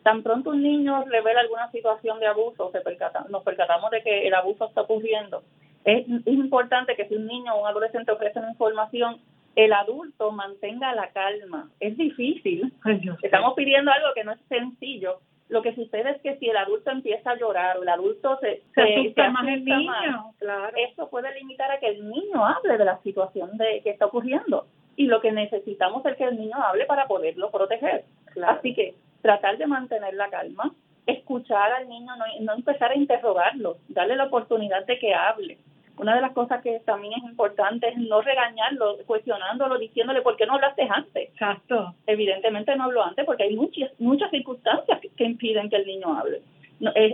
[0.04, 2.82] Tan pronto un niño revela alguna situación de abuso, se
[3.30, 5.43] nos percatamos de que el abuso está ocurriendo.
[5.86, 9.18] Es, importante que si un niño o un adolescente ofrece una información,
[9.56, 11.70] el adulto mantenga la calma.
[11.80, 12.74] Es difícil.
[13.22, 15.20] Estamos pidiendo algo que no es sencillo.
[15.49, 18.64] Lo que sucede es que si el adulto empieza a llorar o el adulto se,
[18.74, 20.76] se, asusta más el niño, claro.
[20.76, 24.66] eso puede limitar a que el niño hable de la situación de que está ocurriendo.
[24.95, 28.06] Y lo que necesitamos es que el niño hable para poderlo proteger.
[28.41, 30.71] Así que tratar de mantener la calma,
[31.07, 32.11] escuchar al niño,
[32.41, 35.57] no, empezar a interrogarlo, darle la oportunidad de que hable.
[35.97, 40.45] Una de las cosas que también es importante es no regañarlo, cuestionándolo, diciéndole por qué
[40.45, 41.30] no hablaste antes.
[41.30, 41.95] Exacto.
[42.05, 46.41] Evidentemente no habló antes porque hay muchas muchas circunstancias que, impiden que el niño hable.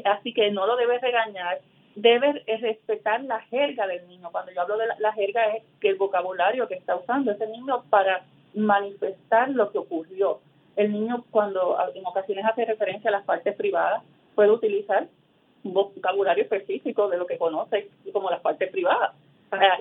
[0.05, 1.60] así que no lo debes regañar.
[1.95, 4.30] Debes respetar la jerga del niño.
[4.32, 7.47] Cuando yo hablo de la, la jerga es que el vocabulario que está usando ese
[7.47, 8.24] niño para
[8.55, 10.39] manifestar lo que ocurrió
[10.76, 14.04] el niño cuando en ocasiones hace referencia a las partes privadas
[14.36, 15.08] puede utilizar
[15.64, 19.12] un vocabulario específico de lo que conoce como las partes privadas.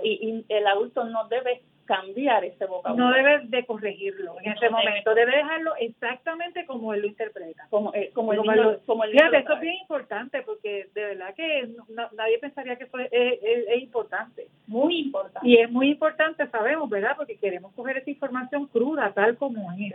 [0.03, 3.03] y, el adulto no debe cambiar ese vocabulario.
[3.22, 7.66] No debes de corregirlo en ese momento, debe dejarlo exactamente como él lo interpreta.
[7.70, 10.43] Como, eh, como, el Como niño- el- como niño Fíjate, lo esto es bien importante
[10.43, 14.49] porque de verdad que no- nadie pensaría que eso es, es- es- es importante.
[14.66, 15.49] muy importante.
[15.49, 17.14] Y es muy importante, sabemos, ¿verdad?
[17.16, 19.89] Porque queremos coger esa información cruda, tal como es.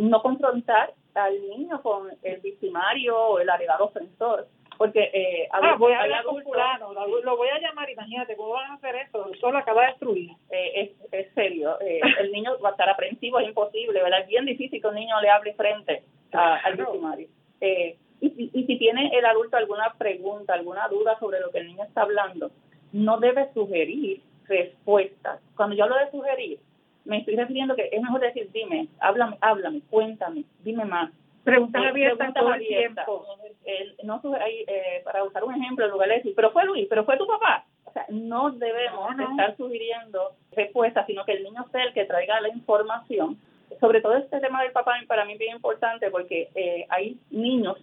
[0.00, 5.76] no confrontar al niño con el victimario o el alegado ofensor, porque eh, a Ah,
[5.78, 9.30] voy a hablar con fulano, lo, voy a llamar, imagínate, ¿cómo van a hacer eso?
[9.32, 10.30] Eso lo acaba de destruir.
[10.50, 10.72] eh,
[11.10, 14.20] es, es serio, eh, el niño va a estar aprensivo, es imposible, ¿verdad?
[14.20, 16.02] Es bien difícil que un niño le hable frente
[16.32, 17.28] a- al victimario.
[17.60, 21.58] Eh, y, si- y si tiene el adulto alguna pregunta, alguna duda sobre lo que
[21.58, 22.50] el niño está hablando,
[22.92, 25.40] no debe sugerir respuestas.
[25.56, 26.58] Cuando yo hablo de sugerir,
[27.04, 31.10] me estoy refiriendo que es mejor decir, dime, háblame, háblame, cuéntame, dime más.
[31.46, 33.06] Preguntas abiertas todo el abiertas.
[33.06, 33.26] tiempo.
[33.64, 36.86] El- no hay, eh, para usar un ejemplo, en lugar de decir, pero fue Luis,
[36.90, 37.64] pero fue tu papá.
[37.84, 39.30] O sea, no debemos No, no.
[39.30, 43.38] estar sugiriendo respuestas, sino que el niño sea el que traiga la información.
[43.80, 47.76] Sobre todo este tema del papá para mí es bien importante porque eh, hay niños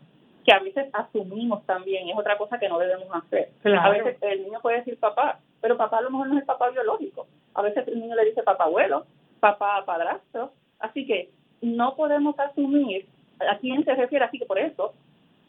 [0.46, 3.50] que a veces asumimos también, es otra cosa que no debemos hacer.
[3.62, 3.82] Claro.
[3.82, 6.46] A veces el niño puede decir papá, pero papá a lo mejor no es el
[6.46, 7.28] papá biológico.
[7.54, 9.06] A veces el niño le dice papá abuelo,
[9.40, 10.52] papá padrastro.
[10.80, 11.30] Así que
[11.62, 13.06] no podemos asumir
[13.40, 14.94] a quién se refiere, así que por eso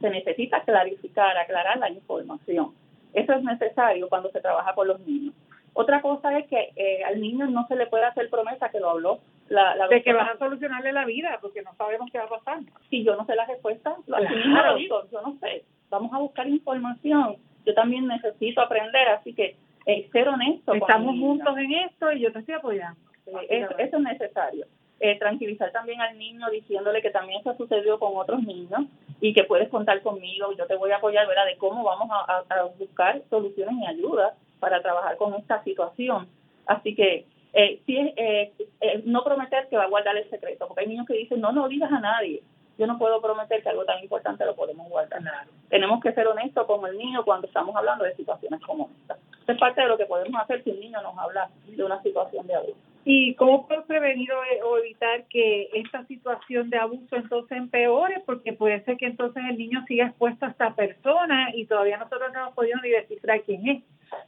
[0.01, 2.73] se necesita clarificar, aclarar la información.
[3.13, 5.35] Eso es necesario cuando se trabaja con los niños.
[5.73, 8.91] Otra cosa es que eh, al niño no se le puede hacer promesa, que lo
[8.91, 9.19] habló
[9.49, 12.29] la, la De que vas a solucionarle la vida, porque no sabemos qué va a
[12.29, 12.61] pasar.
[12.91, 14.77] Si yo no sé la respuesta, lo- Claro.
[14.77, 15.65] digo, yo no sé.
[15.91, 17.37] Vamos a buscar información.
[17.67, 19.57] Yo también necesito aprender, así que
[19.87, 20.75] eh, ser honesto.
[20.75, 22.99] Estamos juntos en esto y yo te estoy apoyando.
[23.27, 24.67] Eh, eso, eso es necesario.
[25.05, 28.87] Eh, tranquilizar también al niño diciéndole que también eso ha sucedido con otros niños
[29.21, 31.45] y que puedes contar conmigo, yo te voy a apoyar, ¿verdad?
[31.45, 32.43] De cómo vamos a,
[32.79, 36.27] buscar soluciones y ayudas para trabajar con esta situación.
[36.65, 40.67] Así que eh, sí es eh, eh, no prometer que va a guardar el secreto,
[40.67, 42.43] porque hay niños que dicen, no, no digas a nadie.
[42.79, 45.21] Yo no puedo prometer que algo tan importante lo podemos guardar.
[45.69, 49.19] Tenemos que ser honestos con el niño cuando estamos hablando de situaciones como esta.
[49.47, 52.47] Es parte de lo que podemos hacer si un niño nos habla de una situación
[52.47, 52.94] de abuso.
[53.05, 58.23] ¿Y cómo puedo prevenir o, o evitar que esta situación de abuso entonces empeore?
[58.25, 62.33] Porque puede ser que entonces el niño siga expuesto a esta persona y todavía nosotros
[62.33, 63.83] no hemos podido ni descifrar quién es.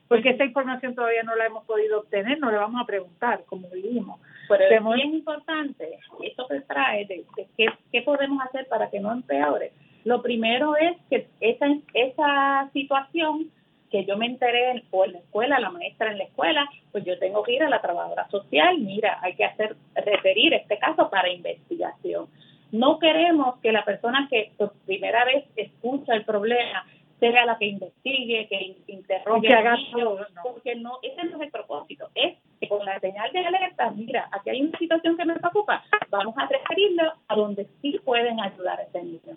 [0.09, 3.69] Porque esta información todavía no la hemos podido obtener, no le vamos a preguntar, como
[3.69, 4.21] dijimos.
[4.49, 9.01] Pero es bien importante, esto se trae de, de qué, qué podemos hacer para que
[9.01, 9.73] no empeore.
[10.05, 13.51] Lo primero es que esa, esa situación
[13.91, 17.05] que yo me enteré en, o en la escuela, la maestra en la escuela, pues
[17.05, 21.09] yo tengo que ir a la trabajadora social, mira, hay que hacer referir este caso
[21.11, 22.27] para investigación.
[22.73, 26.85] No queremos que la persona que por primera vez escucha el problema
[27.21, 31.43] sea la que investigue, que in- interrogue Que haga niño, porque no, ese no es
[31.43, 35.25] el propósito, es que con la señal de alerta, mira, aquí hay una situación que
[35.25, 39.37] me preocupa, vamos a referirlo a donde sí pueden ayudar a ese niño.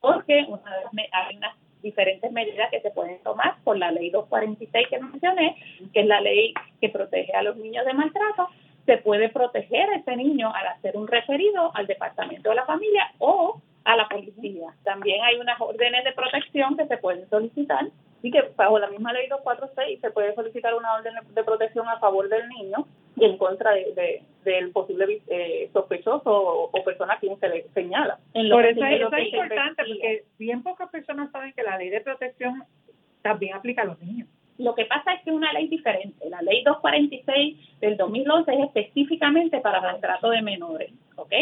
[0.00, 4.10] Porque una vez me- hay unas diferentes medidas que se pueden tomar por la ley
[4.10, 5.56] 246 que mencioné,
[5.92, 8.48] que es la ley que protege a los niños de maltrato,
[8.86, 13.12] se puede proteger a ese niño al hacer un referido al departamento de la familia
[13.18, 14.68] o a la policía.
[14.84, 17.86] También hay unas órdenes de protección que se pueden solicitar
[18.22, 21.98] y que bajo la misma ley 246 se puede solicitar una orden de protección a
[21.98, 27.14] favor del niño y en contra de, de- del posible eh, sospechoso o, o persona
[27.14, 28.18] a quien se le señala.
[28.34, 31.76] En lo Por eso, es- eso es importante, porque bien pocas personas saben que la
[31.78, 32.64] ley de protección
[33.22, 34.28] también aplica a los niños.
[34.58, 36.28] Lo que pasa es que es una ley diferente.
[36.28, 41.32] La ley 246 del 2011 es específicamente para maltrato de menores, ¿ok?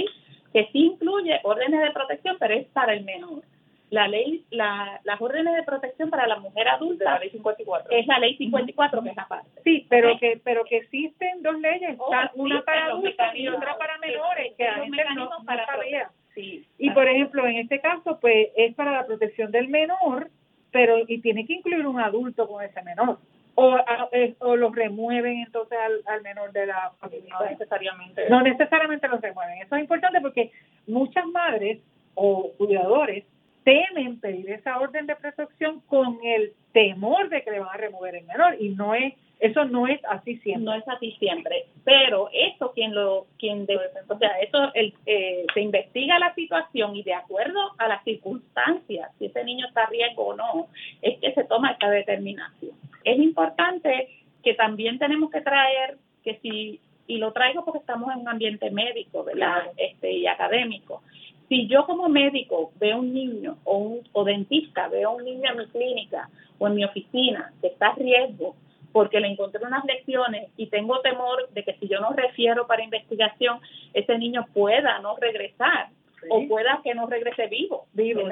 [0.52, 3.42] Que sí incluye órdenes de protección, pero es para el menor.
[3.90, 7.90] La ley, la, las órdenes de protección para la mujer adulta la ley 54.
[7.90, 9.50] es la ley 54, que es aparte.
[9.64, 13.78] Sí, pero que pero que existen dos leyes, Oh, está una para adultos y otra
[13.78, 16.10] para menores, que los no, mecanismos no para sabía.
[16.34, 16.66] Sí.
[16.76, 20.28] Y por ejemplo, en este caso, pues es para la protección del menor,
[20.70, 23.18] pero y tiene que incluir un adulto con ese menor.
[23.60, 24.08] O, a-
[24.40, 27.34] o lo remueven entonces al, al menor de la familia.
[27.40, 28.28] no necesariamente.
[28.30, 29.62] No necesariamente los remueven.
[29.62, 30.52] Eso es importante porque
[30.86, 31.78] muchas madres
[32.14, 33.24] o cuidadores
[33.64, 38.14] temen pedir esa orden de protección con el temor de que le van a remover
[38.14, 40.64] el menor y no es eso no es así siempre.
[40.64, 43.76] no es así siempre, pero eso quien lo quien de,
[44.08, 49.10] o sea, eso el, eh, se investiga la situación y de acuerdo a las circunstancias,
[49.18, 50.66] si ese niño está a riesgo o no,
[51.02, 52.72] es que se toma esta determinación.
[53.12, 54.08] Es importante
[54.42, 58.70] que también tenemos que traer que si y lo traigo porque estamos en un ambiente
[58.70, 59.62] médico, ¿verdad?
[59.78, 61.02] Este y académico.
[61.48, 65.58] Si yo como médico veo un niño o un o dentista veo un niño en
[65.58, 66.28] mi clínica
[66.58, 68.56] o en mi oficina que está a riesgo
[68.92, 72.84] porque le encontré unas lecciones y tengo temor de que si yo no refiero para
[72.84, 73.58] investigación,
[73.94, 75.88] ese niño pueda no regresar
[76.28, 77.86] o pueda que no regrese vivo.
[77.94, 78.22] Vivo,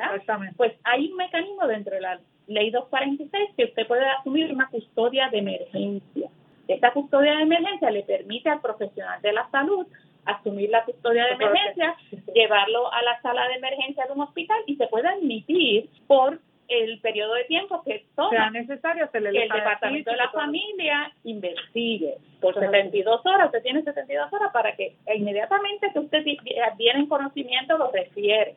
[0.56, 5.28] Pues hay un mecanismo dentro de la ley 246 que usted puede asumir una custodia
[5.30, 6.30] de emergencia.
[6.68, 9.86] Esta custodia de emergencia le permite al profesional de la salud
[10.24, 11.96] asumir la custodia de emergencia,
[12.34, 16.98] llevarlo a la sala de emergencia de un hospital y se puede admitir por el
[17.00, 23.24] periodo de tiempo que sea necesario que el departamento de la familia investigue por 72
[23.24, 28.56] horas, usted tiene 72 horas para que inmediatamente que usted viene en conocimiento lo refiere,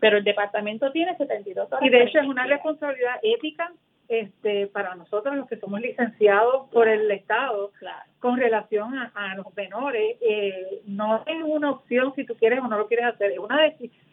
[0.00, 1.84] pero el departamento tiene 72 horas.
[1.84, 3.72] Y de hecho es una responsabilidad ética
[4.08, 7.70] este, para nosotros los que somos licenciados por el Estado
[8.18, 12.76] con relación a, los menores, eh, no es una opción si tú quieres o no
[12.76, 13.62] lo quieres hacer, es una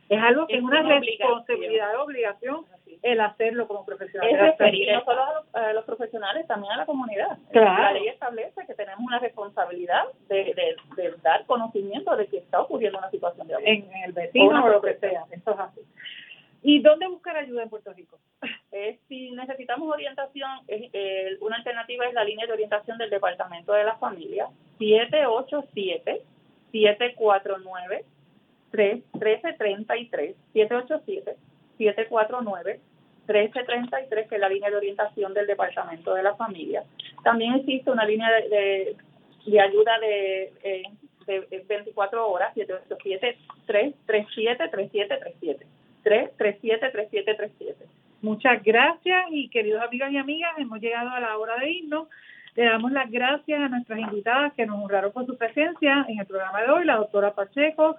[0.09, 2.65] es algo que es, una, responsabilidad, obligación
[3.01, 4.29] el hacerlo como profesional.
[4.29, 5.21] Es referir no solo
[5.53, 7.37] a los, profesionales, también a la comunidad.
[7.51, 12.97] La ley establece que tenemos una responsabilidad de, de, dar conocimiento de que está ocurriendo
[12.97, 13.69] una situación de abuso.
[13.69, 15.81] En, el vecino o, lo que sea, eso es así.
[16.63, 18.17] ¿Y dónde buscar ayuda en Puerto Rico?
[19.07, 23.95] si necesitamos orientación, eh, una alternativa es la línea de orientación del Departamento de la
[23.97, 24.47] Familia,
[24.77, 26.21] 787
[26.71, 28.05] 749
[28.71, 31.35] 1333 787
[31.77, 32.79] 749
[33.27, 36.83] 1333 que es la línea de orientación del Departamento de la Familia.
[37.23, 38.95] También existe una línea de,
[39.45, 40.83] de, ayuda de, eh,
[41.25, 45.67] de 24 horas, 787 337 3737
[46.03, 51.69] 337 3737 Muchas gracias y queridos amigos y amigas, hemos llegado a la hora de
[51.69, 52.07] irnos.
[52.55, 56.25] Le damos las gracias a nuestras invitadas que nos honraron por su presencia en el
[56.25, 57.95] programa de hoy, la doctora Pacheco,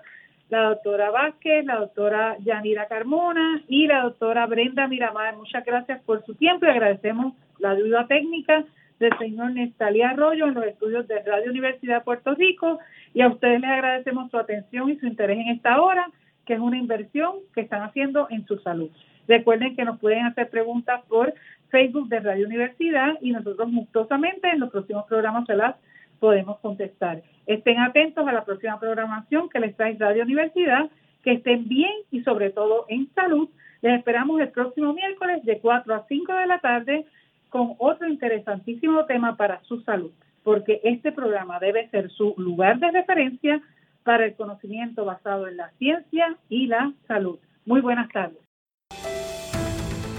[0.50, 5.36] la doctora Vázquez, la doctora Yanira Carmona y la doctora Brenda Miramar.
[5.36, 8.64] Muchas gracias por su tiempo y agradecemos la ayuda técnica
[8.98, 12.78] del señor Nestalí Arroyo en los estudios de Radio Universidad Puerto Rico
[13.14, 16.10] y a ustedes les agradecemos su atención y su interés en esta hora,
[16.46, 18.90] que es una inversión que están haciendo en su salud.
[19.28, 21.34] Recuerden que nos pueden hacer preguntas por
[21.68, 25.76] Facebook de Radio Universidad y nosotros gustosamente en los próximos programas se las
[26.18, 27.22] podemos contestar.
[27.46, 30.90] Estén atentos a la próxima programación que les trae Radio Universidad,
[31.22, 33.48] que estén bien y sobre todo en salud.
[33.82, 37.06] Les esperamos el próximo miércoles de 4 a 5 de la tarde
[37.48, 40.10] con otro interesantísimo tema para su salud,
[40.42, 43.62] porque este programa debe ser su lugar de referencia
[44.02, 47.38] para el conocimiento basado en la ciencia y la salud.
[47.64, 48.38] Muy buenas tardes.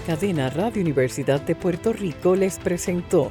[0.06, 3.30] Cadena Radio Universidad de Puerto Rico les presentó